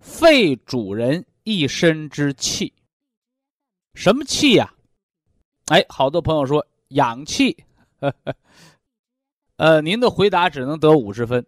[0.00, 2.72] 肺主人一身之气，
[3.94, 4.74] 什么气呀？
[5.66, 7.56] 哎，好多朋友说氧气
[8.00, 8.34] 呵呵。
[9.56, 11.46] 呃，您的回答只能得五十分。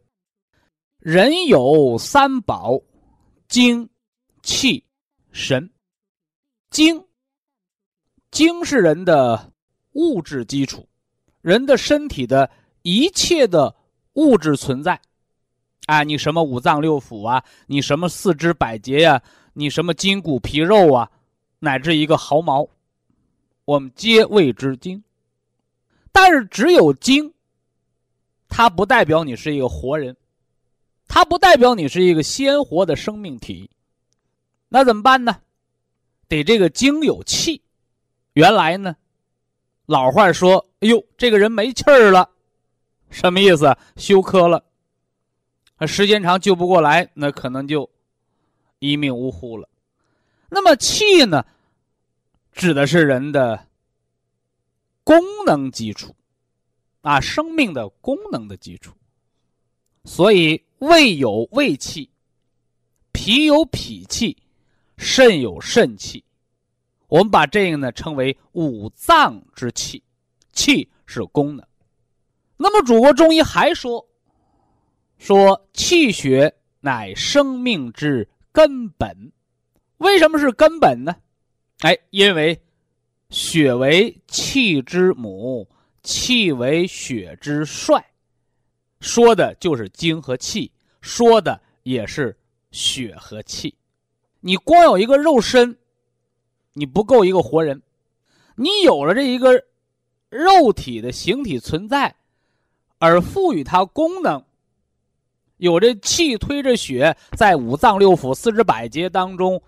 [0.99, 2.79] 人有三宝：
[3.49, 3.89] 精、
[4.43, 4.85] 气、
[5.33, 5.69] 神。
[6.71, 7.03] 精，
[8.31, 9.53] 精是人的
[9.93, 10.87] 物质基础，
[11.41, 12.49] 人的身体的
[12.83, 13.75] 一切的
[14.13, 15.01] 物质存在。
[15.87, 17.43] 啊，你什么五脏六腑啊？
[17.67, 19.21] 你什么四肢百节呀？
[19.53, 21.11] 你什么筋骨皮肉啊？
[21.59, 22.69] 乃至一个毫毛，
[23.65, 25.03] 我们皆谓之精。
[26.13, 27.33] 但是只有精，
[28.49, 30.17] 它不代表你是一个活人，
[31.09, 33.69] 它不代表你是一个鲜活的生命体。
[34.69, 35.37] 那怎么办呢？
[36.29, 37.61] 得这个精有气。
[38.35, 38.97] 原来呢，
[39.87, 42.31] 老话说：“哎呦，这个人没气儿了。”
[43.11, 43.77] 什么意思？
[43.97, 44.65] 休克了。
[45.87, 47.89] 时间长救不过来，那可能就
[48.79, 49.69] 一命呜呼了。
[50.49, 51.45] 那么气呢，
[52.53, 53.67] 指的是人的
[55.03, 56.15] 功能基础
[57.01, 58.95] 啊，生命的功能的基础。
[60.05, 62.11] 所以胃有胃气，
[63.13, 64.37] 脾有脾气，
[64.97, 66.25] 肾有肾气。
[67.09, 70.03] 我们把这个呢称为五脏之气，
[70.53, 71.67] 气是功能。
[72.57, 74.07] 那么祖国中医还说。
[75.23, 79.31] 说气血乃生命之根本，
[79.99, 81.15] 为什么是根本呢？
[81.83, 82.61] 哎，因为
[83.31, 85.69] 血为气之母，
[86.03, 88.05] 气为血之帅，
[88.99, 92.37] 说的就是精和气，说的也是
[92.73, 93.77] 血和气。
[94.41, 95.79] 你光有一个肉身，
[96.73, 97.81] 你不够一个活人。
[98.57, 99.53] 你有了这一个
[100.31, 102.17] 肉体的形体存在，
[102.99, 104.45] 而赋予它功能。
[105.63, 109.63] 有这气推着血在五脏六腑、四肢百节当中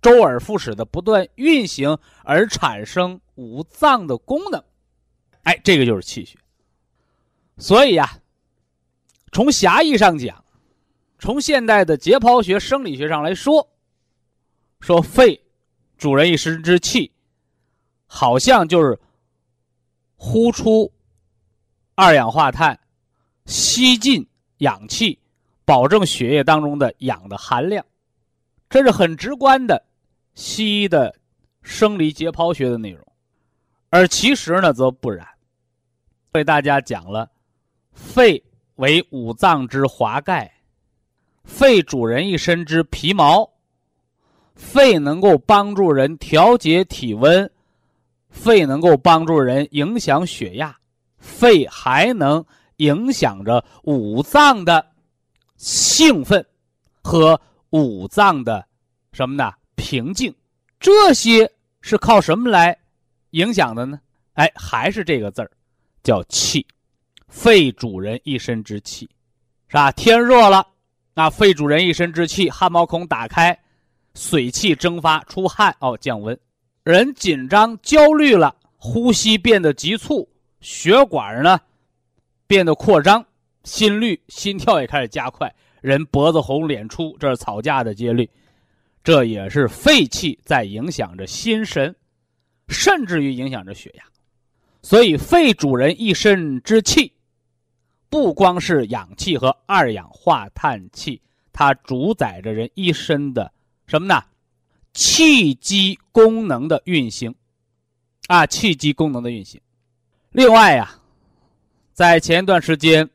[0.00, 4.64] 周而复始的不断运行，而产生五脏的功能。
[5.42, 6.38] 哎，这个就是气血。
[7.58, 8.18] 所以呀，
[9.30, 10.42] 从狭义上讲，
[11.18, 13.68] 从现代的解剖学、生理学上来说，
[14.80, 15.38] 说肺
[15.98, 17.12] 主人一身之气，
[18.06, 18.98] 好像就是
[20.16, 20.90] 呼出
[21.94, 22.80] 二氧化碳，
[23.44, 24.26] 吸进。
[24.60, 25.18] 氧气，
[25.66, 27.84] 保证血液当中的氧的含量，
[28.70, 29.82] 这是很直观的
[30.34, 31.14] 西医的
[31.62, 33.04] 生理解剖学的内容，
[33.90, 35.26] 而其实呢则不然。
[36.32, 37.30] 为大家讲了，
[37.92, 38.42] 肺
[38.76, 40.52] 为五脏之华盖，
[41.44, 43.50] 肺主人一身之皮毛，
[44.54, 47.50] 肺能够帮助人调节体温，
[48.28, 50.76] 肺能够帮助人影响血压，
[51.18, 52.44] 肺还能。
[52.80, 54.84] 影响着五脏的
[55.56, 56.44] 兴奋
[57.02, 57.38] 和
[57.70, 58.66] 五脏的
[59.12, 59.52] 什么呢？
[59.74, 60.34] 平静，
[60.78, 62.76] 这些是靠什么来
[63.30, 64.00] 影响的呢？
[64.34, 65.50] 哎，还是这个字儿，
[66.02, 66.66] 叫气。
[67.28, 69.08] 肺主人一身之气，
[69.68, 69.92] 是吧？
[69.92, 70.66] 天热了，
[71.14, 73.56] 那肺主人一身之气，汗毛孔打开，
[74.14, 76.38] 水气蒸发，出汗哦，降温。
[76.82, 80.28] 人紧张焦虑了，呼吸变得急促，
[80.60, 81.60] 血管呢？
[82.50, 83.24] 变得扩张，
[83.62, 88.28] 心率、心跳也开始加快，人脖子红、脸粗，这是吵架的几率，
[89.04, 91.94] 这也是肺气在影响着心神，
[92.66, 94.04] 甚至于影响着血压。
[94.82, 97.12] 所以，肺主人一身之气，
[98.08, 103.52] 不光是氧气和二氧化碳气，它主宰着人一身的
[103.86, 104.24] 什么呢？
[104.92, 107.32] 气机功能的运行，
[108.26, 109.60] 啊，气机功能的运行。
[110.32, 110.96] 另外呀。
[112.00, 113.10] 在前一段时间，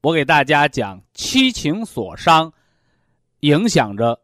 [0.00, 2.52] 我给大家讲七情所伤，
[3.40, 4.20] 影响着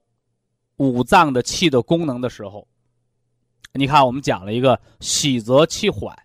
[0.77, 2.69] 五脏的气的功能的时候，
[3.73, 6.17] 你看我们讲了一个喜则气缓，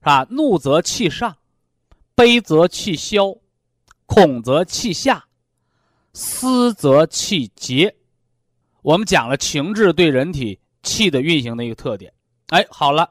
[0.00, 0.26] 是吧？
[0.30, 1.36] 怒则气上，
[2.16, 3.38] 悲则气消，
[4.06, 5.26] 恐则气下，
[6.12, 7.94] 思则气结。
[8.82, 12.12] 我们讲了情志对人体气的运行的一个特点。
[12.48, 13.08] 哎，好了，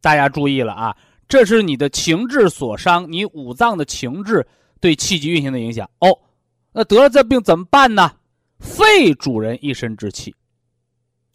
[0.00, 0.96] 大家注意了啊，
[1.30, 4.44] 这是你的情志所伤，你五脏的情志
[4.80, 5.88] 对气机运行的影响。
[6.00, 6.08] 哦，
[6.72, 8.10] 那得了这病怎么办呢？
[8.58, 10.34] 肺主人一身之气。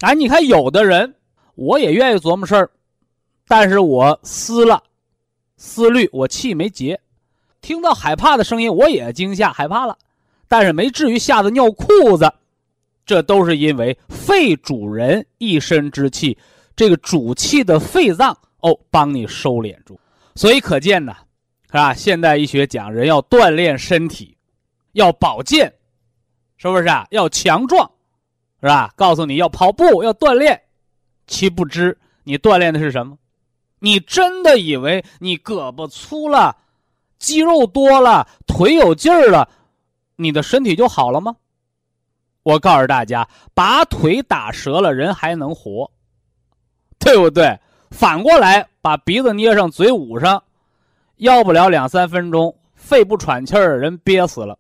[0.02, 1.16] 哎，你看有的人，
[1.56, 2.70] 我也愿意琢磨事儿，
[3.48, 4.84] 但是我思了，
[5.56, 7.00] 思虑，我气没结，
[7.62, 9.98] 听到害怕的声音，我也惊吓害怕了，
[10.50, 12.30] 但是没至于吓得尿裤子。
[13.06, 16.38] 这都是因为肺主人一身之气，
[16.76, 20.00] 这个主气的肺脏哦，帮你收敛住。
[20.34, 21.16] 所以可见呢，
[21.68, 21.94] 是吧？
[21.94, 24.36] 现代医学讲人要锻炼身体，
[24.94, 25.72] 要保健，
[26.58, 27.06] 是不是啊？
[27.12, 27.90] 要强壮，
[28.60, 28.92] 是吧？
[28.96, 30.60] 告诉你要跑步，要锻炼，
[31.28, 33.16] 其不知你锻炼的是什么？
[33.78, 36.58] 你真的以为你胳膊粗了，
[37.20, 39.48] 肌肉多了，腿有劲儿了，
[40.16, 41.36] 你的身体就好了吗？
[42.42, 45.92] 我告诉大家，把腿打折了，人还能活，
[46.98, 47.60] 对不对？
[47.96, 50.44] 反过来，把鼻子捏上，嘴捂上，
[51.16, 54.60] 要不了两三分钟，肺不喘气儿，人憋死了。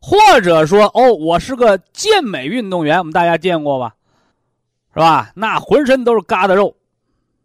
[0.00, 3.94] 或者说，哦，我是个健美运动员，我们大家见过吧？
[4.94, 5.30] 是吧？
[5.34, 6.74] 那浑身都是疙瘩肉，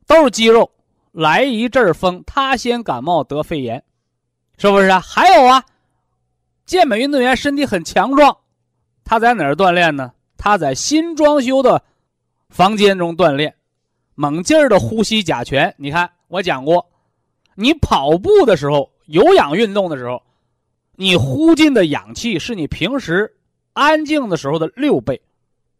[0.07, 0.71] 都是肌肉，
[1.11, 3.83] 来一阵风，他先感冒得肺炎，
[4.57, 5.01] 是不是啊？
[5.01, 5.61] 还有啊，
[6.65, 8.37] 健美运动员身体很强壮。
[9.03, 10.13] 他在哪儿锻炼呢？
[10.37, 11.83] 他在新装修的
[12.47, 13.53] 房间中锻炼，
[14.15, 15.73] 猛劲儿的呼吸甲醛。
[15.77, 16.85] 你看，我讲过，
[17.55, 20.21] 你跑步的时候，有氧运动的时候，
[20.95, 23.33] 你呼进的氧气是你平时
[23.73, 25.21] 安静的时候的六倍。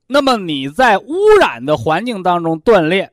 [0.08, 3.12] 那么你在污染的环境当中锻炼，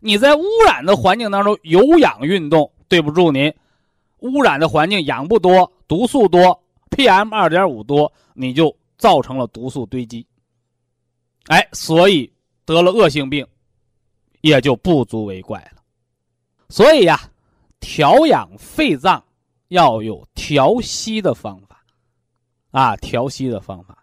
[0.00, 3.52] 你在污染的环境当中有氧运动，对不住您，
[4.18, 8.74] 污染的环境氧不多，毒素多，PM 二点五多，你就。
[9.00, 10.26] 造成了毒素堆积，
[11.46, 12.30] 哎，所以
[12.66, 13.46] 得了恶性病，
[14.40, 15.82] 也就不足为怪了。
[16.68, 17.20] 所以呀，
[17.80, 19.22] 调养肺脏
[19.68, 21.82] 要有调息的方法，
[22.70, 23.98] 啊，调息的方法。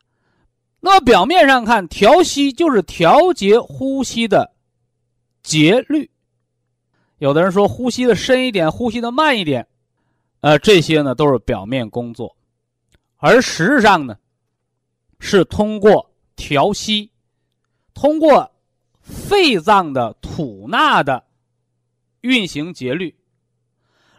[0.79, 4.51] 那么表面上看，调息就是调节呼吸的
[5.43, 6.09] 节律。
[7.17, 9.67] 有的人说呼吸的深一点，呼吸的慢一点，
[10.41, 12.35] 呃，这些呢都是表面工作，
[13.17, 14.17] 而实质上呢。
[15.19, 17.11] 是通过调息，
[17.95, 18.51] 通过
[19.07, 21.23] 肺脏的吐纳的
[22.21, 23.15] 运行节律，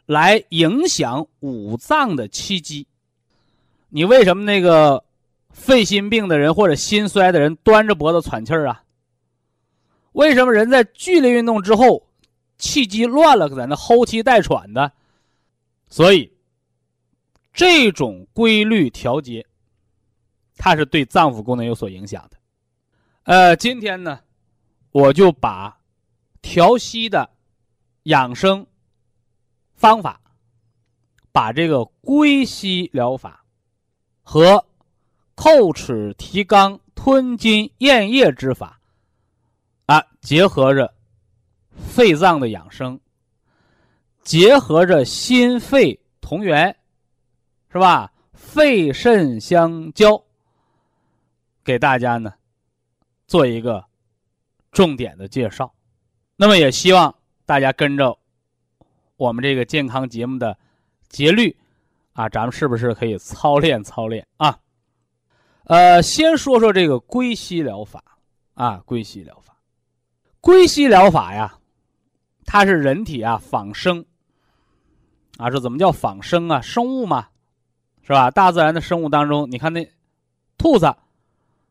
[0.07, 2.87] 来影响五脏的气机。
[3.91, 5.05] 你为什么那个
[5.51, 8.83] 肺心病的人或者心衰的人端着脖子喘气儿啊？
[10.13, 12.09] 为什么人在剧烈运动之后
[12.57, 14.91] 气机乱了，在那呼气带喘的？
[15.89, 16.33] 所以
[17.53, 19.45] 这种规律调节。
[20.61, 22.37] 它是对脏腑功能有所影响的，
[23.23, 24.19] 呃，今天呢，
[24.99, 25.79] 我就把
[26.43, 27.31] 调息的
[28.05, 28.67] 养生
[29.77, 30.21] 方法，
[31.31, 33.45] 把这个归息疗法
[34.25, 34.67] 和
[35.37, 38.81] 叩齿提肛、吞津咽液之法
[39.87, 40.93] 啊，结合着
[41.77, 42.99] 肺脏的养生，
[44.23, 46.77] 结合着心肺同源，
[47.71, 48.13] 是吧？
[48.33, 50.21] 肺肾相交。
[51.63, 52.35] 给大家呢
[53.29, 53.85] 做一个
[54.79, 55.75] 重点的介绍，
[56.37, 57.13] 那么也希望
[57.45, 58.17] 大家跟着
[59.17, 60.57] 我们这个健康节目的
[61.09, 61.57] 节律
[62.13, 64.57] 啊，咱们是不是可以操练操练啊？
[65.65, 68.01] 呃，先说说这个归息疗法
[68.55, 69.57] 啊，归息疗法，
[70.41, 71.59] 归息疗法呀，
[72.47, 74.07] 它是人体啊仿生
[75.39, 76.61] 啊，这怎么叫仿生啊？
[76.61, 77.27] 生物嘛，
[78.03, 78.31] 是吧？
[78.31, 79.91] 大自然的生物当中，你看那
[80.57, 80.95] 兔子。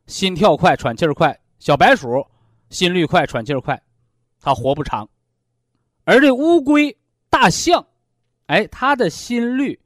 [0.08, 2.28] 心跳快，喘气儿快，小白鼠
[2.70, 3.82] 心率快，喘气儿快，
[4.40, 5.08] 它活不长。
[6.04, 6.96] 而这乌龟、
[7.30, 7.86] 大象，
[8.48, 9.80] 哎，它的心率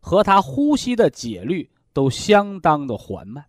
[0.00, 3.44] 和它呼吸的节律都相当的缓慢。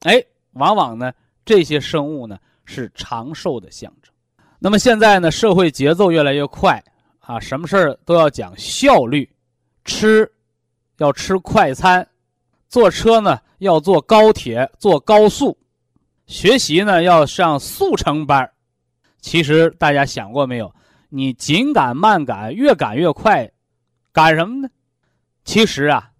[0.00, 1.12] 哎，往往呢，
[1.44, 4.12] 这些生物呢是长寿的象征。
[4.58, 6.82] 那么现在呢，社会节奏越来越快
[7.20, 9.28] 啊，什么事儿都要讲效率，
[9.84, 10.30] 吃
[10.98, 12.06] 要吃快餐。
[12.68, 15.56] 坐车呢要坐高铁，坐高速；
[16.26, 18.50] 学习呢要上速成班
[19.20, 20.72] 其实大家想过没有？
[21.08, 23.50] 你紧赶慢赶，越赶越快，
[24.12, 24.68] 赶什么呢？
[25.44, 26.10] 其实啊，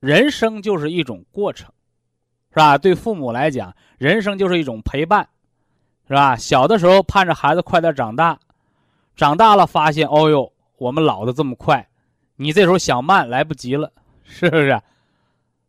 [0.00, 1.70] 人生就是一种过程，
[2.50, 2.78] 是吧？
[2.78, 5.28] 对父母来讲，人生就是一种陪伴，
[6.06, 6.36] 是吧？
[6.36, 8.38] 小的时候盼着孩子快点长大，
[9.16, 11.86] 长大了发现，哦呦，我们老的这么快，
[12.36, 13.92] 你这时候想慢来不及了，
[14.24, 14.80] 是不是？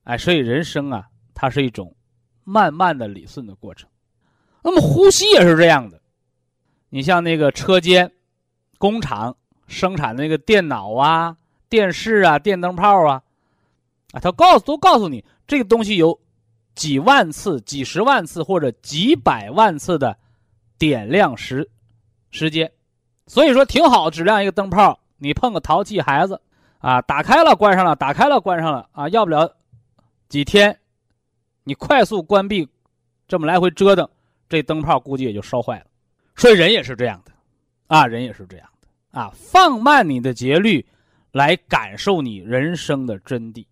[0.03, 1.93] 哎，所以人生啊，它是一种
[2.47, 3.89] 慢慢的理顺的过程。
[4.63, 5.99] 那么呼吸也是这样的，
[6.89, 8.09] 你像那个车间、
[8.77, 9.35] 工厂
[9.67, 11.35] 生产那个电脑啊、
[11.67, 13.21] 电视啊、电灯泡啊，
[14.13, 16.17] 啊，他告诉都告诉你，这个东西有
[16.73, 20.17] 几万次、几十万次或者几百万次的
[20.77, 21.69] 点亮时
[22.31, 22.71] 时间，
[23.25, 26.41] 所以说挺好，质量一个灯泡，你碰个淘气孩子
[26.79, 29.55] 啊，打开了关上了，打开了关上了啊，要不了
[30.29, 30.79] 几天，
[31.67, 32.65] 你快速关闭，
[33.27, 34.07] 这么来回折腾。
[34.47, 35.85] 这灯泡估计也就烧坏了，
[36.37, 37.31] 所以人也是这样的，
[37.87, 40.85] 啊，人也是这样的，啊，放慢你的节律，
[41.33, 43.65] 来感受你人生的真谛。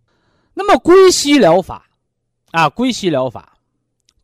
[0.54, 1.90] 那么归西疗法，
[2.52, 3.58] 啊，归西疗法，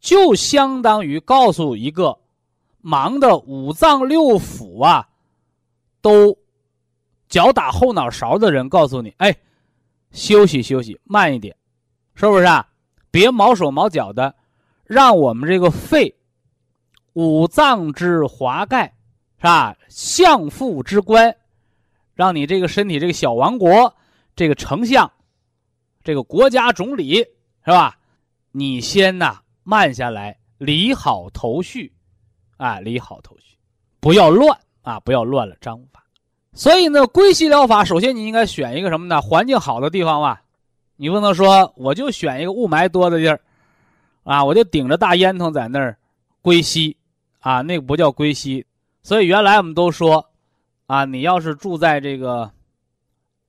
[0.02, 2.20] 就相当于告诉一个
[2.82, 5.08] 忙的五脏六腑啊，
[6.02, 6.38] 都
[7.30, 9.34] 脚打后脑勺的人，告诉你，哎，
[10.12, 11.56] 休息休息，慢一点，
[12.14, 12.68] 是不是啊？
[13.12, 14.34] 别毛手毛脚的，
[14.86, 16.16] 让我们这个肺。
[17.14, 18.86] 五脏之华盖，
[19.38, 19.76] 是吧？
[19.90, 21.36] 相父之官，
[22.14, 23.94] 让你这个身体这个小王国，
[24.34, 25.12] 这个丞相，
[26.06, 27.16] 这个国家总理，
[27.66, 27.98] 是吧？
[28.54, 31.92] 你先呐，慢下来，理好头绪，
[32.56, 33.58] 啊，理好头绪，
[34.00, 36.02] 不要乱啊，不要乱了章法。
[36.54, 39.22] 所以呢，归西疗法，首先你应该选一个什么呢？
[39.22, 40.42] 环境好的地方吧。
[41.02, 43.42] 你不能说我就选一个雾霾多的地儿，
[44.22, 45.98] 啊，我就顶着大烟囱在那儿
[46.44, 46.96] 归西。
[47.40, 48.68] 啊，那个不叫归西，
[49.02, 50.30] 所以原来我们都说，
[50.86, 52.52] 啊，你要是住在这个，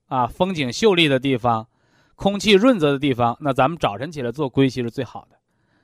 [0.09, 1.69] 啊，风景秀丽的地方，
[2.15, 5.37] 空气润泽的地方，那咱们早晨起来做归西是最好的。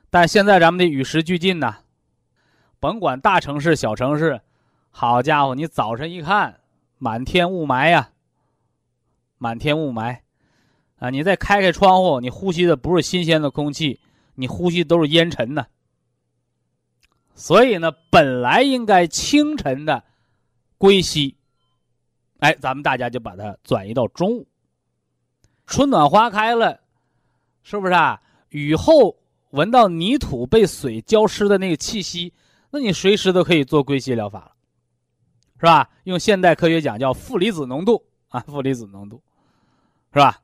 [0.09, 1.81] 但现在咱们得与时俱进呐，
[2.79, 4.41] 甭管大城市小城市，
[4.89, 6.61] 好家伙，你早晨一看，
[6.97, 8.09] 满天雾霾呀，
[9.37, 10.17] 满天雾霾，
[10.99, 13.99] 啊，你再开开窗户，你呼吸的不是新鲜的空气，
[14.35, 15.65] 你呼吸都是烟尘呢。
[17.33, 20.03] 所以呢，本来应该清晨的
[20.77, 21.37] 归西，
[22.39, 24.45] 哎，咱们大家就把它转移到中午。
[25.65, 26.81] 春暖花开了，
[27.63, 28.21] 是不是啊？
[28.49, 29.15] 雨后
[29.51, 32.33] 闻到泥土被水浇湿的那个气息，
[32.71, 34.51] 那你随时都可以做归西疗法了，
[35.59, 35.89] 是吧？
[36.03, 39.21] 用现代科学讲叫负离子浓度啊，负离子浓度，
[40.11, 40.41] 是吧？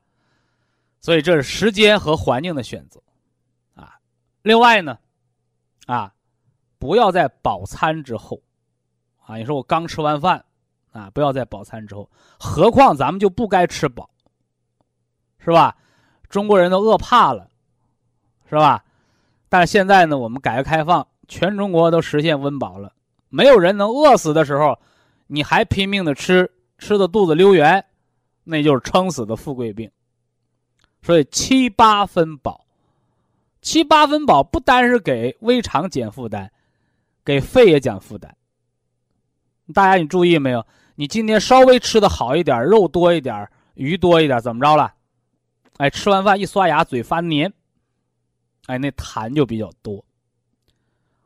[1.00, 3.00] 所以这是时间和环境的选择
[3.74, 3.98] 啊。
[4.42, 4.98] 另外呢，
[5.86, 6.12] 啊。
[6.78, 8.38] 不要在饱餐之后，
[9.24, 10.44] 啊，你说我刚吃完饭，
[10.92, 14.08] 啊，不要在饱餐之后，何况咱们就不该吃饱，
[15.38, 15.74] 是吧？
[16.28, 17.48] 中国人都饿怕了，
[18.48, 18.84] 是吧？
[19.48, 22.92] 但是现在呢，我们改革开放，全中国都实现温饱了，
[23.30, 24.78] 没有人能饿死的时候，
[25.28, 26.48] 你还拼命的吃，
[26.78, 27.82] 吃的肚子溜圆，
[28.44, 29.90] 那就是撑死的富贵病。
[31.06, 32.66] 所以七八分饱，
[33.62, 36.50] 七八分饱不单是给胃肠减负担。
[37.24, 38.36] 给肺也减负担。
[39.72, 40.66] 大家你注意没有？
[40.96, 44.92] 你今天稍微吃的好一点，肉多一点，鱼多一点，怎么着了？
[45.76, 47.52] 哎，吃完饭一刷牙，嘴发黏，
[48.66, 50.04] 哎，那痰就比较多。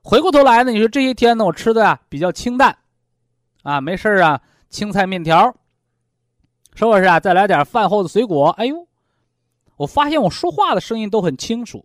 [0.02, 2.76] 回过头来呢，你说这些天呢，我吃的啊比较清淡，
[3.62, 5.54] 啊，没事啊，青菜面条，
[6.74, 7.18] 是不是啊？
[7.18, 8.86] 再来点饭后的水果，哎呦，
[9.80, 11.78] 我发现我说话的声音都很清楚，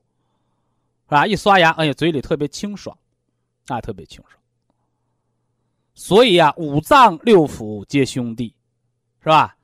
[1.07, 1.25] 是吧？
[1.25, 2.97] 一刷牙，哎呀，嘴里特别清爽。
[3.67, 4.37] 啊，特别清爽。
[5.93, 8.53] 所以啊，五脏六腑皆兄弟，
[9.23, 9.55] 是吧？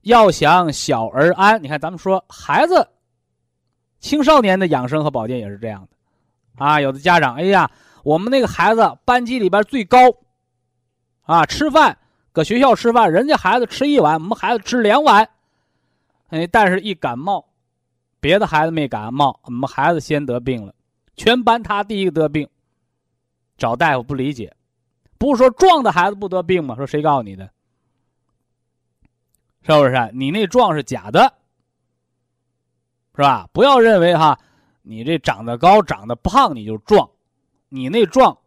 [0.00, 2.88] 要想小儿安，你看咱们说孩子、
[4.00, 6.64] 青少年的养生和保健也是这样的。
[6.64, 7.70] 啊，有的家长，哎呀，
[8.02, 9.98] 我们那个孩子班级里边最高，
[11.20, 11.96] 啊，吃饭
[12.32, 15.30] 搁学校吃饭，人家孩子吃一碗，我们孩子吃两碗。
[16.30, 17.46] 哎，但是一感冒，
[18.22, 20.72] 别的孩子没感冒，我们孩子先得病了，
[21.16, 22.48] 全班他第一个得病。
[23.58, 24.54] 找大夫不理解，
[25.18, 26.76] 不是说壮的孩子不得病吗？
[26.76, 27.50] 说谁告诉你的？
[29.62, 30.10] 是不是？
[30.14, 31.34] 你那壮是假的，
[33.16, 33.48] 是吧？
[33.52, 34.38] 不要认为哈，
[34.82, 37.10] 你这长得高、长得胖你就壮，
[37.68, 38.38] 你那壮，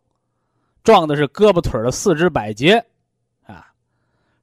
[0.85, 2.77] 壮的是胳膊腿的四肢百节，
[3.45, 3.73] 啊，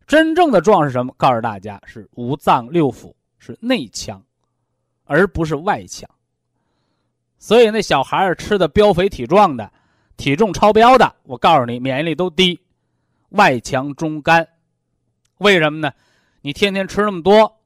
[0.07, 1.15] 真正的壮是什么？
[1.17, 4.23] 告诉大家是五脏六腑是内强，
[5.13, 6.09] 而不是外强。
[7.39, 9.71] 所以那小孩儿吃的膘肥体壮的。
[10.17, 12.61] 体重超标的，我告诉你，免疫力都低，
[13.31, 14.47] 外强中干，
[15.39, 15.93] 为什么呢？
[16.43, 17.61] 你天天吃那么多，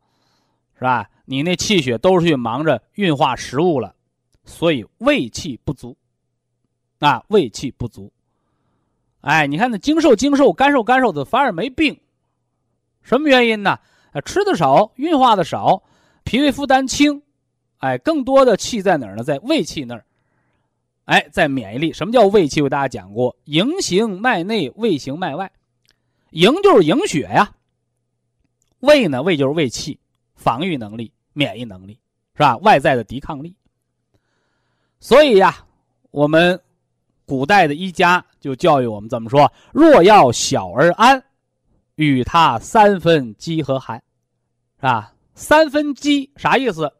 [0.75, 1.11] 是吧？
[1.26, 3.95] 你那气血都是去忙着运化食物了，
[4.45, 5.95] 所以胃气不足。
[7.00, 8.11] 啊，胃气不足。
[9.21, 12.00] 哎，你看那精瘦精瘦、干瘦干瘦的，反而没病，
[13.03, 13.79] 什么原因呢？
[14.12, 15.83] 啊，吃的少，运化的少，
[16.25, 17.23] 脾胃负担轻。
[17.78, 19.23] 哎，更多的气在哪儿呢？
[19.23, 20.04] 在胃气那儿。
[21.04, 21.92] 哎，在免疫力。
[21.92, 22.61] 什么叫胃气？
[22.61, 25.50] 我给大家讲过，营行脉内，胃行脉外。
[26.30, 27.54] 营就是营血呀。
[28.80, 29.23] 胃呢？
[29.23, 29.99] 胃就是胃气，
[30.35, 31.99] 防御能力、免疫能力，
[32.35, 32.56] 是吧？
[32.59, 33.54] 外在的抵抗力。
[34.99, 35.64] 所以呀，
[36.11, 36.61] 我们
[37.25, 41.23] 古代的医家就教育我们怎么说：若要小而安，
[41.95, 44.02] 与他三分饥和寒，
[44.76, 45.12] 是吧？
[45.35, 46.92] 三分饥啥意思？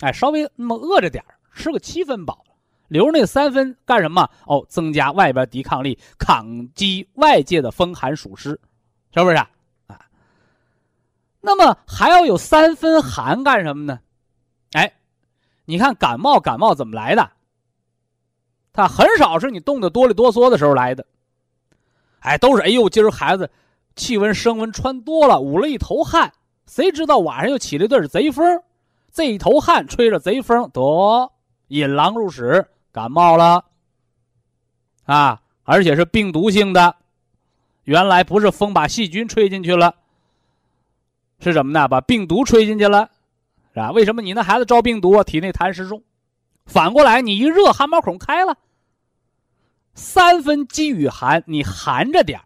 [0.00, 1.24] 哎，稍微那么饿着点
[1.54, 2.44] 吃个七分饱，
[2.86, 4.28] 留着那三分干什么？
[4.46, 8.50] 哦，增加外边抵抗力，抗击外界的风寒暑湿，
[9.12, 9.50] 是不是啊？
[9.88, 10.00] 啊，
[11.40, 13.98] 那么还要有三分寒干什么呢？
[14.72, 14.92] 哎，
[15.64, 17.30] 你看感冒，感冒怎么来的？
[18.72, 21.04] 它很少是你冻得哆里哆嗦的时候来的，
[22.20, 23.50] 哎，都是哎呦，今儿孩子
[23.96, 26.32] 气温升温穿多了，捂了一头汗，
[26.68, 28.62] 谁知道晚上又起了一阵贼风。
[29.18, 31.32] 这一头汗吹着贼风，得
[31.66, 33.64] 引狼入室，感冒了
[35.06, 35.42] 啊！
[35.64, 36.94] 而且是病毒性的，
[37.82, 39.92] 原来不是风把细菌吹进去了，
[41.40, 41.88] 是什么呢？
[41.88, 43.10] 把病毒吹进去了，
[43.74, 43.90] 是吧？
[43.90, 46.00] 为什么你那孩子招病毒，体内痰湿重？
[46.66, 48.56] 反过来，你一热，汗毛孔开了，
[49.94, 52.40] 三分饥与寒，你寒着点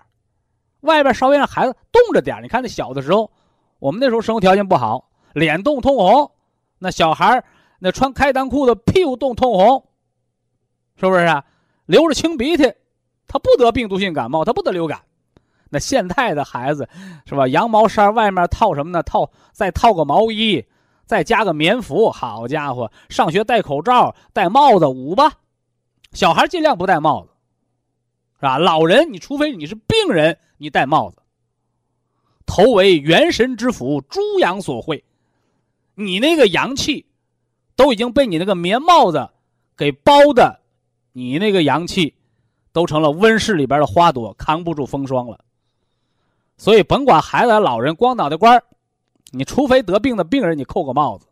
[0.80, 3.30] 外边稍微让孩子冻着点你看那小的时候，
[3.78, 6.31] 我们那时候生活条件不好，脸冻通红。
[6.82, 7.44] 那小孩
[7.78, 9.86] 那穿开裆裤的屁股冻通红，
[10.96, 11.44] 是不是啊？
[11.86, 12.64] 流着清鼻涕，
[13.28, 15.00] 他不得病毒性感冒，他不得流感。
[15.70, 16.88] 那现在的孩子，
[17.24, 17.46] 是吧？
[17.46, 19.00] 羊毛衫外面套什么呢？
[19.04, 20.64] 套再套个毛衣，
[21.06, 22.10] 再加个棉服。
[22.10, 25.32] 好家伙，上学戴口罩、戴帽子捂吧。
[26.12, 27.30] 小孩尽量不戴帽子，
[28.34, 28.58] 是吧？
[28.58, 31.22] 老人，你除非你是病人，你戴帽子。
[32.44, 35.02] 头为元神之府，诸阳所会。
[36.06, 37.06] 你那个阳气，
[37.76, 39.30] 都已经被你那个棉帽子
[39.76, 40.60] 给包的，
[41.12, 42.14] 你那个阳气，
[42.72, 45.38] 都成了温室里边的花朵，扛不住风霜了。
[46.56, 48.60] 所以，甭管孩子、老人，光脑袋瓜
[49.32, 51.26] 你除非得病的病人，你扣个帽子。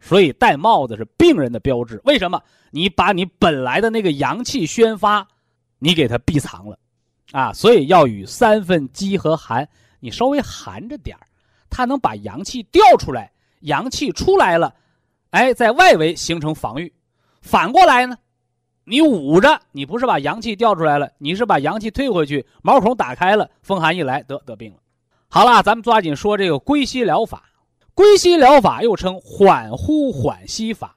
[0.00, 2.00] 所以，戴帽子是病人的标志。
[2.04, 2.40] 为什么？
[2.70, 5.26] 你把你本来的那个阳气宣发，
[5.78, 6.78] 你给它闭藏了，
[7.32, 7.52] 啊！
[7.52, 11.26] 所以要与三分饥和寒，你稍微寒着点儿，
[11.70, 13.32] 它能把阳气调出来。
[13.60, 14.74] 阳气出来了，
[15.30, 16.92] 哎，在外围形成防御。
[17.40, 18.16] 反过来呢，
[18.84, 24.78] 你捂着，你不是把阳气调出来了，你是把阳气退回去，毛孔打开了，风寒一来得得病了。
[25.28, 27.44] 好了，咱们抓紧说这个归西疗法。
[27.94, 30.96] 归西疗法又称缓呼缓吸法，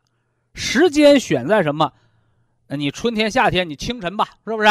[0.53, 1.91] 时间选在什么？
[2.67, 4.69] 你春天、夏天，你清晨吧，是不是？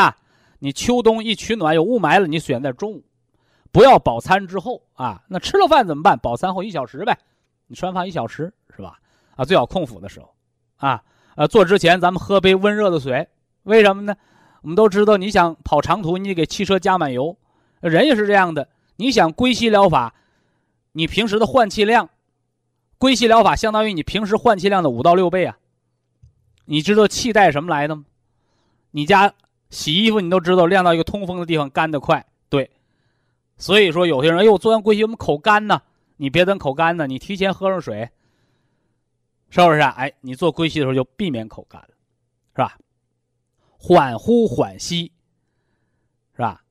[0.61, 3.05] 你秋冬一取暖有雾霾了，你选在中午，
[3.73, 5.23] 不要饱餐之后啊。
[5.29, 6.19] 那吃了饭怎么办？
[6.21, 7.19] 饱餐后一小时呗。
[7.71, 8.99] 你吃完饭一小时是吧？
[9.37, 10.35] 啊，最好空腹的时候，
[10.79, 11.01] 啊，
[11.37, 13.29] 呃，做之前咱们喝杯温热的水，
[13.63, 14.17] 为什么呢？
[14.63, 17.39] 我们都知道，你想跑长途，你得给汽车加满油，
[17.79, 18.69] 人也是这样的。
[18.97, 20.13] 你想归西疗法，
[20.91, 22.11] 你平时的换气量，
[22.99, 25.57] 归西疗法相当于你平时换气量的五到六倍啊。
[26.65, 28.05] 你知道气带什么来的吗？
[28.91, 29.33] 你家
[29.71, 32.69] 洗衣服，你都知道晾到一个通风的地方干得快，对。
[33.57, 35.81] 所以说，有些人，哎呦，做完归西我们口干呢。
[36.21, 38.11] 你别等口干呢，你提前喝上水，
[39.49, 39.81] 是不是？
[39.81, 41.89] 哎，你做归息的时候就避免口干了，
[42.55, 42.79] 是吧？
[43.79, 45.11] 缓呼缓吸，
[46.37, 46.63] 是吧？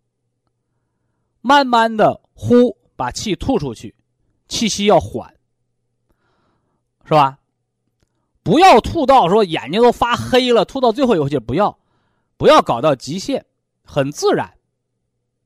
[1.41, 3.95] 慢慢的呼，把气吐出去，
[4.47, 5.33] 气息要缓，
[7.03, 7.39] 是吧？
[8.43, 11.75] 不要吐到说眼睛都发黑了，吐到最后一口气不要，
[12.37, 13.43] 不要搞到极限，
[13.83, 14.53] 很自然，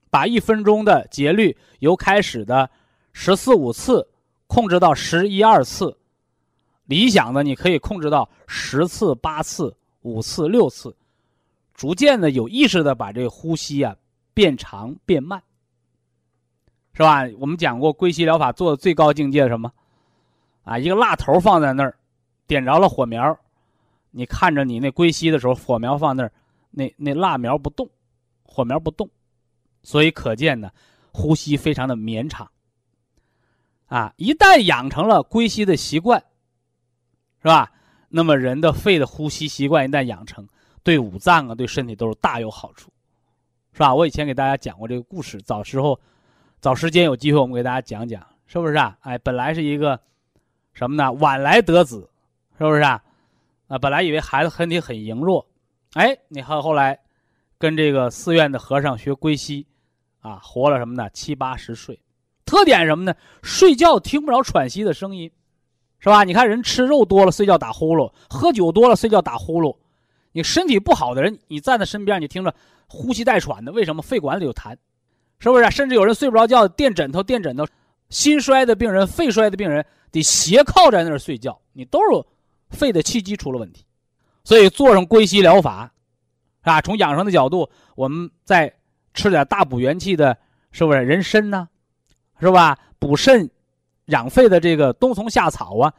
[0.10, 2.70] 把一分钟的节律由开始的。
[3.14, 4.06] 十四五次，
[4.48, 5.96] 控制到十一二次，
[6.86, 10.94] 理想的你可以控制到十次八次五次六次，
[11.74, 13.96] 逐渐的有意识的把这个呼吸啊
[14.34, 15.42] 变长变慢，
[16.94, 17.24] 是吧？
[17.40, 19.72] 我们讲过归西疗法做的最高境界什么？
[20.64, 21.96] 啊，一个蜡头放在那儿，
[22.48, 23.38] 点着了火苗，
[24.12, 26.32] 你看着你那归西的时候，火苗放那儿，
[26.72, 27.88] 那那蜡苗不动，
[28.44, 29.10] 火苗不动，
[29.84, 30.72] 所以可见呢，
[31.12, 32.50] 呼吸非常的绵长。
[33.94, 36.20] 啊，一旦养成了归西的习惯，
[37.44, 37.72] 是吧？
[38.10, 40.48] 那么人的肺的呼吸习惯一旦养成，
[40.82, 42.92] 对五脏啊，对身体都是大有好处，
[43.72, 43.94] 是吧？
[43.94, 46.00] 我以前给大家讲过这个故事，早时候，
[46.60, 48.98] 早时间有机会我们给大家讲讲，是不是啊？
[49.02, 50.00] 哎，本来是一个
[50.74, 51.12] 什么呢？
[51.14, 52.10] 晚来得子，
[52.58, 53.04] 是不是啊？
[53.68, 55.48] 啊，本来以为孩子身体很羸弱，
[55.94, 57.00] 哎，你看后来
[57.60, 59.68] 跟这个寺院的和尚学归西，
[60.20, 61.08] 啊，活了什么呢？
[61.12, 62.00] 七八十岁，
[62.54, 63.16] 特点什么呢？
[63.42, 65.32] 睡觉听不着喘息的声音，
[65.98, 66.24] 是吧？
[66.24, 69.76] 你看人吃肉多了，睡觉打呼噜；喝酒多了，睡觉打呼噜。
[70.34, 72.54] 你身体不好的人，你站在身边，你听着
[72.88, 74.04] 呼吸带喘的，为什么？
[74.04, 74.78] 肺管里有痰，
[75.40, 75.72] 是不是？
[75.72, 77.66] 甚至有人睡不着觉，垫枕头，垫枕头。
[78.10, 82.24] 心衰的病人、肺衰的病人得斜靠在那儿睡觉，你都是
[82.70, 83.84] 肺的气机出了问题。
[84.44, 85.92] 所以做上归西疗法，
[86.62, 88.72] 啊，从养生的角度，我们再
[89.16, 90.38] 吃点大补元气的，
[90.72, 91.68] 是不是人参呢？
[92.44, 92.78] 是吧？
[93.00, 93.50] 补肾、
[94.08, 95.94] 养肺的这个冬虫夏草啊，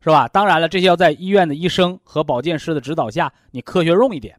[0.00, 0.28] 是吧？
[0.28, 4.38] 当然了，这些要在医院的医生和保健师的指导下，你科学用一点。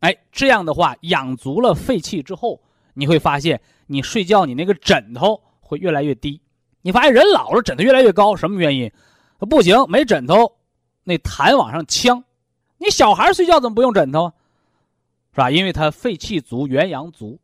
[0.00, 2.60] 哎，这样的话养足了肺气之后，
[2.94, 6.40] 你会发现你睡觉你那个枕头会越来越低。
[6.82, 8.90] 你发现人老了，枕头越来越高，什么原因？
[9.38, 10.56] 不行，没枕头，
[11.04, 12.24] 那痰往上呛。
[12.78, 14.32] 你小孩睡觉怎么不用枕头啊？
[15.32, 15.50] 是吧？
[15.50, 17.38] 因为他肺气足，元阳足，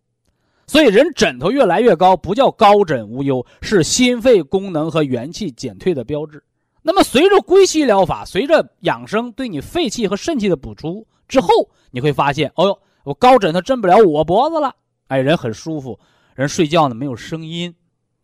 [0.73, 6.43] 所以人枕头越来越高，不叫高枕无忧，是心肺功能和元气减退的标志。
[6.81, 11.49] 那么随着归西疗法，随着养生对你肺气和肾气的补充之后，
[11.91, 14.75] 你会发现，哦呦，我高枕头震不了我脖子了，
[15.09, 16.01] 哎，人很舒服，
[16.35, 17.75] 人睡觉呢没有声音。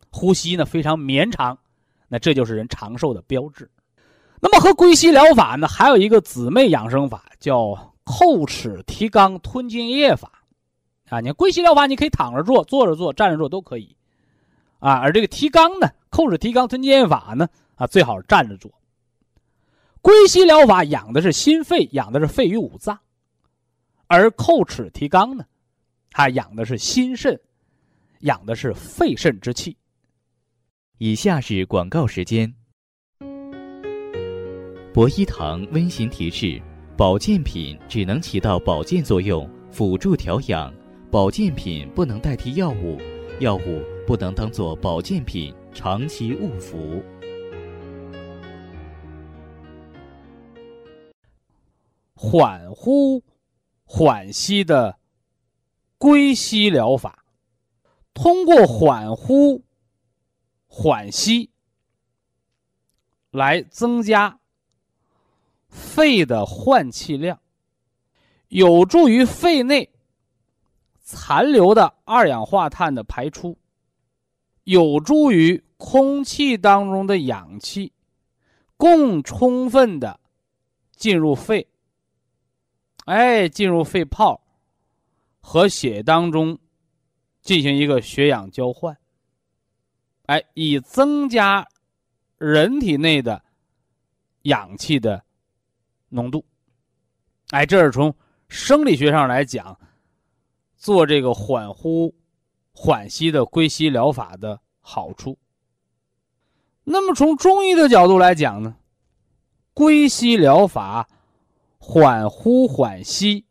[0.09, 1.55] 呼吸呢非常绵长，
[2.07, 3.69] 那这就是人长寿的标志。
[4.41, 10.31] 那么和归西疗法呢，还有一个姊妹养生法，叫叩齿提肛吞津液法。
[11.09, 13.95] 啊，你归西疗法，你可以躺着做、坐着做、站着做都可以。
[14.79, 18.71] 啊，而这个提肛呢，叩齿提肛吞津液法呢，啊，最好是站着做。
[20.01, 22.97] 归西疗法养的是心肺，养的是肺与五脏，
[24.07, 25.43] 而叩齿提肛呢，
[26.11, 27.37] 它养的是心肾，
[28.21, 29.75] 养的是肺肾之气。
[30.99, 32.53] 以下是广告时间。
[34.93, 36.61] 博一堂温馨提示：
[36.95, 40.71] 保健品只能起到保健作用，辅助调养；
[41.11, 42.99] 保健品不能代替药物，
[43.39, 47.03] 药物不能当做保健品长期误服。
[52.13, 53.23] 缓呼、
[53.85, 54.99] 缓吸的
[55.97, 57.25] 归西疗法，
[58.13, 59.63] 通过缓呼。
[60.71, 61.49] 缓吸，
[63.31, 64.39] 来增加
[65.67, 67.39] 肺的换气量，
[68.49, 69.89] 有助于肺内
[71.11, 73.57] 残留的二氧化碳的排出，
[74.65, 77.91] 有助于空气当中的氧气
[78.77, 80.19] 更充分的
[80.95, 81.67] 进入肺，
[83.05, 84.39] 哎，进入肺泡
[85.39, 86.55] 和血当中
[87.41, 88.95] 进行一个血氧交换。
[90.27, 91.67] 哎，以增加
[92.37, 93.43] 人体内的
[94.43, 95.23] 氧气的
[96.09, 96.45] 浓度。
[97.49, 98.15] 哎，这是从
[98.47, 99.75] 生理学上来讲，
[100.79, 102.15] 做这个缓呼、
[102.71, 105.37] 缓吸的归西疗法的好处。
[106.85, 108.75] 那么从中医的角度来讲呢，
[109.73, 111.07] 归西疗法
[111.77, 113.45] 缓呼缓吸，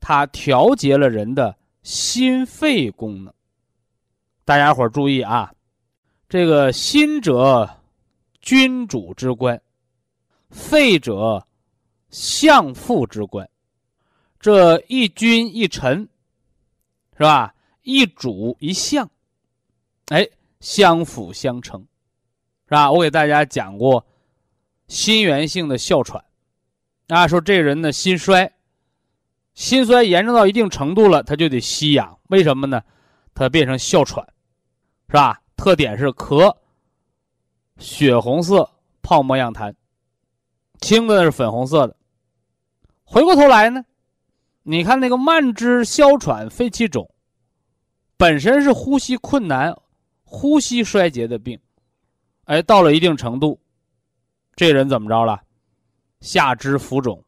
[0.00, 3.34] 它调节了人的心肺功能。
[4.44, 5.52] 大家伙注意啊！
[6.28, 7.68] 这个心者，
[8.40, 9.58] 君主之官；
[10.50, 11.46] 肺者，
[12.10, 13.48] 相父之官。
[14.40, 16.08] 这一君一臣，
[17.18, 17.52] 是吧？
[17.82, 19.10] 一主一相，
[20.06, 20.28] 哎，
[20.60, 21.80] 相辅相成，
[22.68, 22.92] 是吧？
[22.92, 24.06] 我给大家讲过，
[24.86, 26.24] 心源性的哮喘，
[27.08, 28.52] 啊，说这人呢心衰，
[29.54, 32.80] 心衰严重到一定程度了，他就得吸氧，为什么呢？
[33.34, 34.24] 他变成哮喘，
[35.08, 35.42] 是吧？
[35.56, 36.56] 特点是咳，
[37.78, 38.70] 血红色
[39.02, 39.74] 泡沫样痰，
[40.80, 41.96] 青的是粉红色的。
[43.02, 43.84] 回过头来呢，
[44.70, 47.10] 你看那个慢支哮喘、肺气肿，
[48.18, 49.74] 本身是呼吸困难、
[50.24, 51.58] 呼吸衰竭的病，
[52.44, 53.58] 哎，到了一定程度，
[54.54, 55.40] 这人怎么着了？
[56.20, 57.24] 下肢浮肿，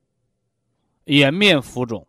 [1.05, 2.07] 颜面浮肿，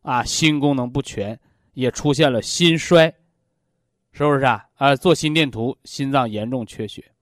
[0.00, 1.38] 啊，心功能不全，
[1.74, 3.14] 也出现了心衰。
[4.12, 4.64] 是不是啊？
[4.76, 7.12] 啊，做心电图，心脏严重缺血，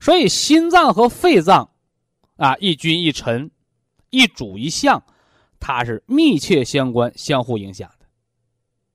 [0.00, 1.70] 所以心脏和肺脏，
[2.38, 3.48] 啊，一君一臣，
[4.10, 5.00] 一主一相，
[5.60, 8.06] 它是密切相关、相互影响的。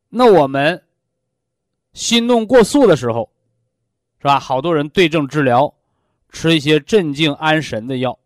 [0.09, 0.83] 那我们
[1.93, 3.29] 心动过速的时候，
[4.19, 4.39] 是吧？
[4.39, 5.73] 好多人对症治疗，
[6.29, 8.17] 吃一些镇静安神的药，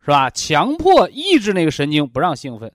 [0.00, 0.30] 是吧？
[0.30, 2.72] 强迫抑制那个神经，不让兴奋。